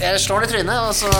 Jeg 0.00 0.20
slår 0.22 0.38
det 0.40 0.46
i 0.48 0.50
trynet, 0.54 0.78
og 0.86 0.92
så, 0.96 1.10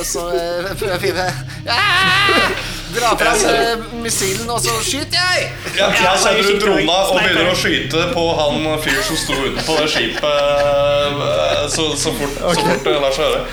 og 0.00 0.04
så 0.08 0.22
eh, 0.32 0.70
prøver 0.78 0.92
jeg 0.94 0.96
å 0.96 1.02
finne 1.02 1.26
Ah! 1.74 2.48
Dra 2.96 3.10
fra 3.20 3.32
eh, 3.52 3.84
missilen, 4.02 4.48
og 4.50 4.60
så 4.64 4.72
skyter 4.82 5.18
jeg! 5.18 5.50
Ja, 5.76 5.90
Ja, 5.92 6.14
jeg 6.14 6.22
setter 6.22 6.50
ut 6.54 6.62
drona 6.64 6.96
og 7.10 7.18
begynner 7.20 7.50
å 7.52 7.56
skyte 7.58 8.06
på 8.14 8.24
han 8.38 8.64
fyr 8.84 9.02
som 9.04 9.18
sto 9.20 9.36
utenpå 9.42 9.76
det 9.82 9.90
skipet 9.92 10.24
eh, 10.24 11.66
så, 11.74 11.90
så 11.98 12.14
fort, 12.16 12.40
så 12.40 12.64
fort 12.64 12.88
det 12.88 12.96
lar 13.02 13.12
seg 13.16 13.28
gjøre. 13.28 13.44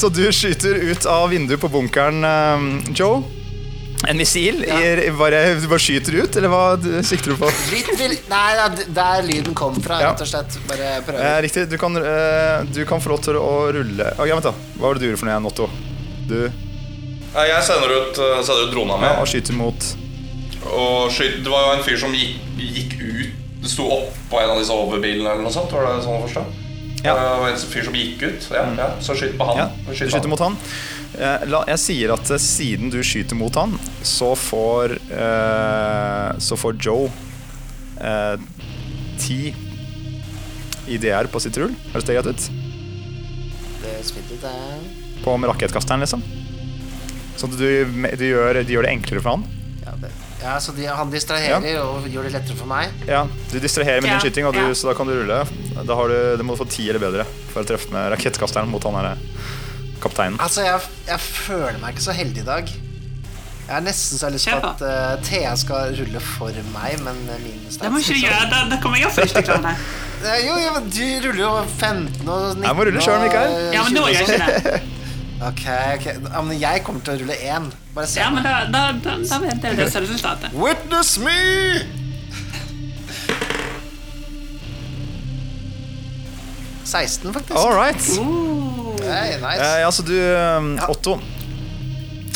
Så 0.00 0.08
du 0.14 0.22
skyter 0.32 0.78
ut 0.92 1.06
av 1.10 1.28
vinduet 1.32 1.60
på 1.60 1.68
bunkeren, 1.72 2.22
eh, 2.24 2.94
Joe. 2.94 3.20
En 4.08 4.16
missil? 4.16 4.62
I, 4.64 5.10
bare, 5.12 5.40
du 5.60 5.66
bare 5.68 5.82
skyter 5.82 6.14
ut, 6.22 6.36
eller 6.38 6.48
hva 6.48 6.60
du- 6.80 7.02
sikter 7.04 7.34
du 7.34 7.40
på? 7.42 7.50
Litt 7.74 7.90
vil... 7.98 8.14
Nei, 8.30 8.46
ja, 8.56 8.68
der 8.96 9.26
lyden 9.26 9.52
kom 9.58 9.76
fra, 9.84 9.98
Ja. 10.00 10.14
rett 10.14 10.22
og 10.24 10.30
slett. 10.30 10.56
Bare 10.70 10.94
Eh, 11.10 11.36
riktig. 11.44 11.66
Du 11.68 11.76
kan, 11.82 11.98
eh, 12.00 12.62
du 12.72 12.80
kan 12.88 13.02
få 13.04 13.12
lov 13.12 13.20
til 13.26 13.36
å 13.36 13.50
rulle 13.76 14.06
Ok, 14.16 14.24
vent 14.30 14.46
da. 14.48 14.54
Hva 14.78 14.86
var 14.86 14.94
det 14.96 15.02
du 15.04 15.10
gjorde 15.10 15.20
for 15.20 15.28
noe, 15.28 15.34
igjen, 15.36 15.50
Otto? 15.50 15.68
Du 16.30 16.38
Jeg 17.34 17.62
sender 17.66 17.92
ut, 17.94 18.18
eh, 18.18 18.40
sender 18.42 18.66
ut 18.66 18.72
drona 18.74 18.96
ja, 18.96 19.00
med. 19.04 19.20
og 19.22 19.28
skyter 19.30 19.54
mot 19.54 19.90
Og 20.66 21.12
skyter. 21.14 21.44
det 21.44 21.52
var 21.52 21.68
jo 21.68 21.76
en 21.76 21.84
fyr 21.86 22.00
som 22.02 22.14
gikk, 22.16 22.40
gikk 22.58 22.96
ut 22.98 23.36
Det 23.62 23.70
sto 23.70 23.86
oppå 23.86 24.40
en 24.40 24.50
av 24.54 24.58
disse 24.58 24.72
overbilene 24.74 25.28
eller 25.28 25.44
noe 25.44 25.52
sånt. 25.52 25.70
Var 25.72 25.84
det 25.86 26.04
sånn 26.06 26.16
å 26.16 26.24
forstå? 26.24 26.44
Ja. 27.04 27.14
Det 27.14 27.26
var 27.40 27.48
en 27.48 27.60
fyr 27.60 27.84
som 27.84 27.94
gikk 27.96 28.22
ut. 28.22 28.46
Ja, 28.52 28.64
ja. 28.76 28.88
Så 29.04 29.14
skyt 29.16 29.36
på 29.38 29.46
han. 29.48 29.58
Ja, 29.60 29.66
du 29.86 29.92
skyter 29.96 30.28
mot 30.32 30.40
han. 30.40 30.56
Eh, 31.20 31.44
la, 31.52 31.60
jeg 31.68 31.80
sier 31.82 32.12
at 32.14 32.30
eh, 32.32 32.40
siden 32.40 32.92
du 32.92 32.98
skyter 33.04 33.36
mot 33.36 33.54
han, 33.58 33.74
så 34.06 34.30
får 34.38 34.94
eh, 34.96 36.38
Så 36.40 36.56
får 36.56 36.76
Joe 36.80 37.10
eh, 38.00 38.36
ti 39.20 39.54
IDR 40.88 41.28
på 41.32 41.40
sitt 41.44 41.56
rull. 41.60 41.74
Høres 41.92 42.08
det 42.08 42.16
greit 42.16 42.32
ut? 42.32 42.48
Det 43.80 43.96
er. 44.48 44.86
På 45.24 45.36
med 45.36 45.50
rakettkasteren, 45.52 46.00
liksom. 46.00 46.24
At 47.46 47.54
du, 47.56 47.68
du 48.20 48.24
gjør, 48.26 48.60
de 48.64 48.74
gjør 48.76 48.86
det 48.88 48.92
enklere 48.96 49.22
for 49.24 49.36
han. 49.36 49.46
Ja, 49.84 49.94
det. 50.02 50.10
ja, 50.42 50.56
så 50.60 50.74
de, 50.76 50.84
han 50.86 51.10
distraherer 51.12 51.80
og 51.82 52.04
gjør 52.10 52.28
det 52.28 52.34
lettere 52.36 52.58
for 52.58 52.68
meg. 52.70 52.92
Ja, 53.08 53.24
Du 53.52 53.56
distraherer 53.62 54.02
med 54.04 54.10
Ja, 54.12 54.18
din 54.18 54.26
skyting, 54.26 54.46
og 54.46 54.54
du, 54.54 54.60
ja. 54.60 54.74
så 54.76 54.90
da 54.90 54.96
kan 54.98 55.08
du 55.08 55.16
rulle. 55.16 55.40
Da 55.80 55.96
har 55.96 56.12
du, 56.12 56.18
du 56.40 56.44
må 56.46 56.58
få 56.60 56.68
ti 56.68 56.88
eller 56.92 57.02
bedre 57.02 57.24
for 57.52 57.62
å 57.64 57.66
treffe 57.68 57.90
med 57.94 58.10
rakettkasteren 58.14 58.70
mot 58.70 58.84
han 58.86 58.98
derre 59.00 59.16
kapteinen. 60.00 60.38
Altså, 60.40 60.62
jeg, 60.64 60.80
jeg 61.08 61.20
føler 61.20 61.80
meg 61.82 61.96
ikke 61.96 62.06
så 62.06 62.14
heldig 62.16 62.44
i 62.44 62.46
dag. 62.46 62.70
Jeg 63.70 63.76
har 63.76 63.82
nesten 63.86 64.18
så 64.18 64.28
lyst 64.34 64.48
på. 64.50 64.56
at 64.66 64.80
uh, 64.82 65.20
Thea 65.22 65.52
skal 65.60 65.92
rulle 65.94 66.20
for 66.24 66.56
meg, 66.74 66.96
men 67.06 67.18
min 67.44 67.60
stats 67.68 67.84
Det 67.84 67.90
må 67.94 68.00
ikke 68.02 68.16
du 68.16 68.24
gjøre. 68.24 68.46
Da, 68.50 68.62
da 68.72 68.78
kommer 68.82 68.98
jeg 68.98 69.12
først 69.14 69.36
i 69.38 69.44
å 69.46 69.58
her. 69.66 69.84
Jo, 70.20 70.56
jo, 70.60 70.72
men 70.74 70.88
du 70.92 71.04
ruller 71.24 71.38
jo 71.40 71.50
15 71.78 72.28
og 72.28 72.42
19 72.58 72.64
Jeg 72.66 72.76
må 72.76 72.84
rulle 72.88 73.04
selv, 73.04 73.22
Mikael. 73.24 73.54
Ja, 73.72 73.84
men 73.86 73.94
nå 73.96 74.02
gjør 74.10 74.18
jeg 74.18 74.40
ikke 74.40 74.64
det. 74.66 74.99
Ok, 75.40 75.62
ok. 75.96 76.06
Ja, 76.34 76.42
men 76.44 76.58
jeg 76.60 76.82
kommer 76.84 77.00
til 77.04 77.14
å 77.14 77.20
rulle 77.22 77.36
én. 77.48 77.70
Bare 77.96 78.06
se. 78.10 78.20
Ja, 78.20 78.28
men 78.34 78.44
da, 78.44 78.58
da, 78.68 78.82
da, 78.92 79.16
da 79.24 79.38
vet 79.40 79.64
jeg 79.64 79.78
det 79.78 79.86
som 79.88 80.02
er 80.02 80.06
resultatet. 80.08 80.52
Witness 80.52 81.14
me! 81.24 81.38
«16, 86.84 87.32
faktisk. 87.32 87.54
All 87.56 87.72
right. 87.76 88.02
Uh, 88.18 88.80
Hey, 89.00 89.36
nice. 89.40 89.62
Eh, 89.62 89.80
ja, 89.80 89.90
så 89.92 90.02
du, 90.02 90.12
eh, 90.20 90.90
Otto 90.90 91.16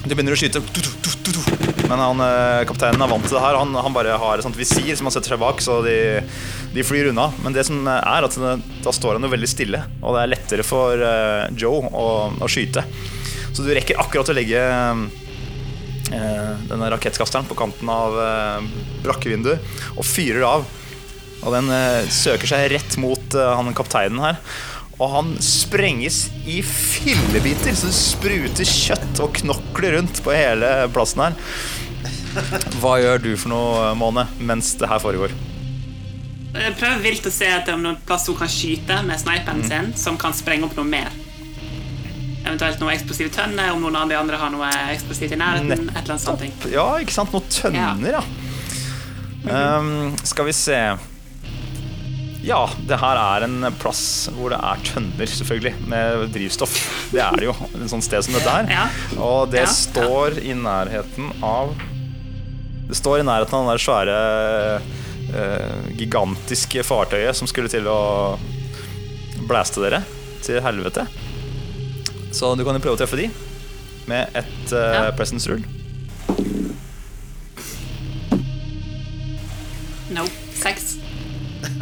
Du 0.05 0.15
begynner 0.15 0.33
å 0.35 0.39
skyte, 0.39 0.63
du, 0.65 0.81
du, 0.81 0.89
du, 1.05 1.11
du, 1.27 1.37
du. 1.37 1.83
men 1.89 2.01
han, 2.01 2.21
eh, 2.25 2.63
kapteinen 2.69 3.03
er 3.05 3.11
vant 3.11 3.25
til 3.27 3.37
det 3.37 3.43
her. 3.45 3.59
Han, 3.61 3.75
han 3.85 3.95
bare 3.95 4.17
har 4.21 4.41
et 4.41 4.47
sånt 4.47 4.57
visir 4.59 4.91
som 4.97 5.09
han 5.09 5.15
setter 5.15 5.35
seg 5.35 5.43
bak, 5.43 5.61
så 5.65 5.79
de, 5.85 5.95
de 6.75 6.85
flyr 6.85 7.07
unna. 7.13 7.29
Men 7.45 7.55
det 7.55 7.65
som 7.69 7.87
er 7.87 8.27
at 8.27 8.39
da 8.85 8.93
står 8.95 9.19
han 9.19 9.27
jo 9.27 9.33
veldig 9.33 9.51
stille, 9.51 9.85
og 10.03 10.17
det 10.17 10.25
er 10.25 10.33
lettere 10.33 10.67
for 10.67 10.99
eh, 10.99 11.47
Joe 11.59 11.87
å, 11.91 12.07
å 12.43 12.51
skyte. 12.51 12.83
Så 13.55 13.63
du 13.63 13.71
rekker 13.71 14.01
akkurat 14.03 14.31
å 14.33 14.35
legge 14.35 14.59
eh, 14.59 15.05
denne 16.67 16.91
rakettkasteren 16.97 17.47
på 17.47 17.59
kanten 17.59 17.91
av 17.91 18.19
eh, 18.19 18.71
brakkevinduet 19.07 19.95
og 19.95 20.09
fyrer 20.09 20.47
av. 20.51 20.67
Og 21.45 21.53
den 21.53 21.69
søker 22.09 22.49
seg 22.49 22.71
rett 22.73 22.95
mot 22.97 23.35
han 23.37 23.75
kapteinen 23.77 24.23
her. 24.23 24.39
Og 24.95 25.11
han 25.13 25.33
sprenges 25.45 26.31
i 26.49 26.63
fillebiter, 26.65 27.75
så 27.77 27.91
det 27.91 27.99
spruter 27.99 28.71
kjøtt 28.71 29.21
og 29.21 29.35
knokler 29.43 29.99
rundt 29.99 30.23
på 30.25 30.33
hele 30.33 30.71
plassen 30.95 31.27
her. 31.27 31.37
Hva 32.81 32.97
gjør 33.03 33.27
du 33.27 33.35
for 33.37 33.53
noe, 33.53 33.91
Måne, 33.99 34.25
mens 34.41 34.73
det 34.81 34.89
her 34.89 35.03
foregår? 35.05 35.35
Jeg 36.55 36.75
prøver 36.79 37.01
vilt 37.03 37.27
å 37.27 37.33
se 37.35 37.49
etter 37.51 37.75
om 37.75 37.83
noen 37.83 37.97
plass 38.07 38.29
hun 38.31 38.37
kan 38.39 38.51
skyte 38.51 39.01
med 39.07 39.19
sniperen 39.21 39.63
sin, 39.67 39.93
som 39.99 40.17
kan 40.21 40.35
sprenge 40.37 40.69
opp 40.69 40.77
noe 40.79 40.87
mer. 40.87 41.11
Eventuelt 42.45 42.79
noe 42.83 42.93
eksplosivt 42.93 43.33
tønner, 43.39 43.73
om 43.73 43.81
noen 43.83 43.97
av 43.97 44.11
de 44.11 44.17
andre 44.19 44.37
har 44.39 44.51
noe 44.53 44.69
eksplosivt 44.93 45.33
i 45.33 45.39
nærheten. 45.41 45.89
et 45.89 45.97
eller 46.03 46.15
annet 46.15 46.25
sånt. 46.27 46.69
Ja, 46.71 46.87
ikke 47.01 47.15
sant? 47.17 47.33
Noen 47.33 47.49
tønner, 47.51 48.19
ja. 48.21 48.25
Um, 49.45 50.15
skal 50.25 50.47
vi 50.49 50.55
se 50.57 50.77
Ja, 52.45 52.63
det 52.89 52.97
her 53.01 53.19
er 53.21 53.45
en 53.45 53.67
plass 53.81 54.29
hvor 54.37 54.53
det 54.53 54.59
er 54.61 54.81
tønner, 54.85 55.29
selvfølgelig, 55.29 55.75
med 55.89 56.27
drivstoff. 56.33 56.75
Det 57.13 57.21
er 57.25 57.37
det 57.41 57.49
jo. 57.51 57.55
En 57.81 57.89
sånn 57.89 58.05
sted 58.05 58.25
som 58.25 58.37
dette 58.37 58.53
her. 58.53 58.69
Ja. 58.73 58.85
Og 59.25 59.49
det 59.53 59.65
Ja, 59.65 59.73
står 59.73 60.39
i 60.45 60.53
nærheten 60.57 61.33
av 61.45 61.73
Det 62.89 62.97
står 63.01 63.21
i 63.23 63.27
nærheten 63.27 63.57
av 63.57 63.65
den 63.65 63.73
der 63.73 63.85
svære 63.85 64.19
gigantiske 65.99 66.85
fartøyet 66.87 67.35
som 67.37 67.47
skulle 67.51 67.69
til 67.73 67.85
å 67.91 67.99
blæste 69.49 69.81
dere 69.83 70.01
til 70.45 70.61
helvete. 70.65 71.07
Så 72.35 72.55
du 72.59 72.65
kan 72.67 72.75
jo 72.77 72.83
prøve 72.83 72.97
å 72.97 73.01
treffe 73.01 73.17
de 73.19 73.29
med 74.11 74.23
et 74.37 74.73
uh, 74.75 74.79
Ja. 74.79 75.11
presence 75.17 75.49
rule. 75.49 75.65
No. 80.15 80.25
Seks. 80.55 80.97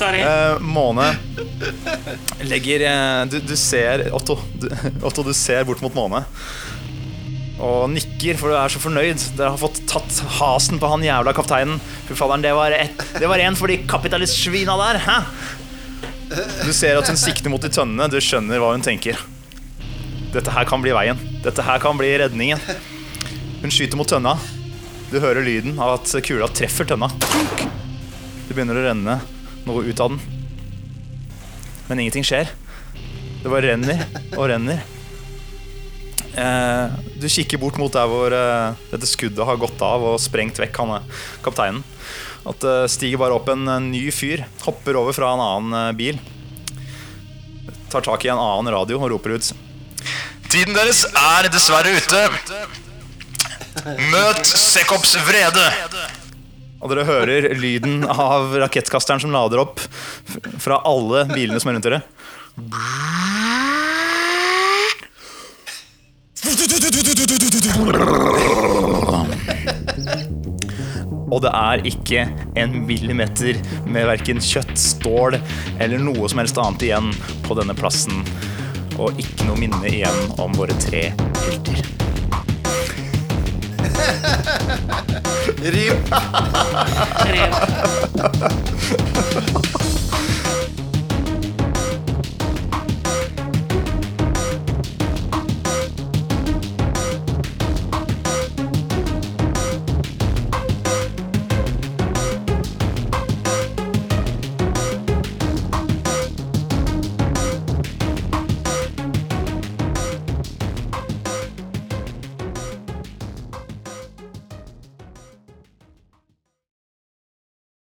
Sorry. 0.00 0.20
Uh, 0.24 0.56
Måne 0.60 1.14
legger 2.44 2.80
uh, 2.88 3.26
du, 3.28 3.40
du 3.44 3.56
ser 3.56 4.06
Otto 4.16 4.38
du, 4.60 4.68
Otto, 5.02 5.22
du 5.24 5.32
ser 5.36 5.64
bort 5.68 5.80
mot 5.84 5.94
Måne 5.96 6.24
og 7.60 7.90
nikker, 7.92 8.38
for 8.40 8.52
du 8.52 8.56
er 8.56 8.72
så 8.72 8.80
fornøyd. 8.80 9.22
Dere 9.36 9.52
har 9.52 9.60
fått 9.60 9.82
tatt 9.90 10.20
hasen 10.38 10.80
på 10.80 10.88
han 10.88 11.04
jævla 11.04 11.34
kapteinen. 11.36 11.80
Fy 12.08 12.16
faderen, 12.16 12.44
det 12.44 12.54
var, 12.56 12.72
et, 12.72 13.02
en 13.20 13.58
for 13.58 13.70
de 13.70 13.80
kapitalistsvina 13.90 14.76
der. 14.80 15.00
Hæ? 15.04 15.18
Du 16.64 16.72
ser 16.72 16.96
at 16.96 17.08
hun 17.10 17.18
sikter 17.20 17.52
mot 17.52 17.62
de 17.62 17.68
tønnene. 17.72 18.08
Du 18.08 18.16
skjønner 18.22 18.62
hva 18.62 18.72
hun 18.72 18.84
tenker. 18.86 19.18
Dette 20.30 20.54
her 20.54 20.68
kan 20.68 20.82
bli 20.82 20.94
veien. 20.94 21.18
Dette 21.44 21.64
her 21.66 21.82
kan 21.82 21.98
bli 21.98 22.12
redningen. 22.22 22.62
Hun 23.60 23.74
skyter 23.74 23.98
mot 23.98 24.08
tønna. 24.08 24.36
Du 25.10 25.18
hører 25.18 25.42
lyden 25.42 25.80
av 25.82 25.98
at 25.98 26.14
kula 26.24 26.48
treffer 26.54 26.86
tønna. 26.86 27.10
Det 28.46 28.54
begynner 28.54 28.78
å 28.78 28.86
renne 28.86 29.18
noe 29.66 29.84
ut 29.84 30.00
av 30.00 30.14
den. 30.14 30.22
Men 31.90 32.04
ingenting 32.04 32.24
skjer. 32.24 32.54
Det 33.42 33.50
bare 33.50 33.72
renner 33.72 34.06
og 34.36 34.46
renner. 34.52 34.86
Eh, 36.30 36.98
du 37.18 37.26
kikker 37.28 37.58
bort 37.58 37.78
mot 37.80 37.92
der 37.92 38.06
hvor 38.10 38.34
eh, 38.34 38.76
dette 38.92 39.08
skuddet 39.08 39.46
har 39.46 39.58
gått 39.58 39.80
av 39.82 40.04
og 40.12 40.20
sprengt 40.22 40.60
vekk 40.62 40.82
han 40.82 40.94
eh, 41.00 41.24
kapteinen. 41.44 41.82
At 42.48 42.62
det 42.62 42.76
stiger 42.94 43.20
bare 43.20 43.36
opp 43.36 43.50
en 43.52 43.66
eh, 43.66 43.82
ny 43.88 44.04
fyr, 44.14 44.44
hopper 44.64 44.98
over 45.00 45.16
fra 45.16 45.32
en 45.34 45.42
annen 45.44 45.98
bil. 45.98 46.20
Tar 47.90 48.06
tak 48.06 48.24
i 48.24 48.30
en 48.30 48.38
annen 48.38 48.70
radio 48.72 49.00
og 49.00 49.10
roper 49.14 49.34
ut. 49.34 49.50
Tiden 50.50 50.74
deres 50.74 51.02
er 51.08 51.50
dessverre 51.50 51.94
ute. 51.98 52.22
Møt 54.10 54.46
Sekops 54.46 55.14
vrede. 55.26 55.66
Og 56.80 56.90
dere 56.90 57.04
hører 57.06 57.50
lyden 57.58 58.06
av 58.08 58.54
rakettkasteren 58.62 59.20
som 59.22 59.34
lader 59.34 59.62
opp 59.62 59.82
fra 60.62 60.80
alle 60.88 61.26
bilene 61.34 61.60
som 61.60 61.70
er 61.70 61.78
rundt 61.78 61.90
dere. 61.90 62.00
Og 71.30 71.42
det 71.44 71.52
er 71.54 71.84
ikke 71.86 72.26
en 72.58 72.72
millimeter 72.86 73.58
med 73.86 74.08
verken 74.10 74.42
kjøtt, 74.42 74.74
stål 74.78 75.38
eller 75.80 75.98
noe 76.02 76.28
som 76.30 76.42
helst 76.42 76.58
annet 76.60 76.82
igjen 76.88 77.12
på 77.46 77.56
denne 77.58 77.76
plassen. 77.78 78.24
Og 79.00 79.18
ikke 79.20 79.46
noe 79.48 79.58
minne 79.60 79.86
igjen 79.88 80.20
om 80.42 80.54
våre 80.58 80.76
tre 80.82 81.10
helter. 81.46 81.78
Rip. 85.60 86.14
Rev. 87.30 87.52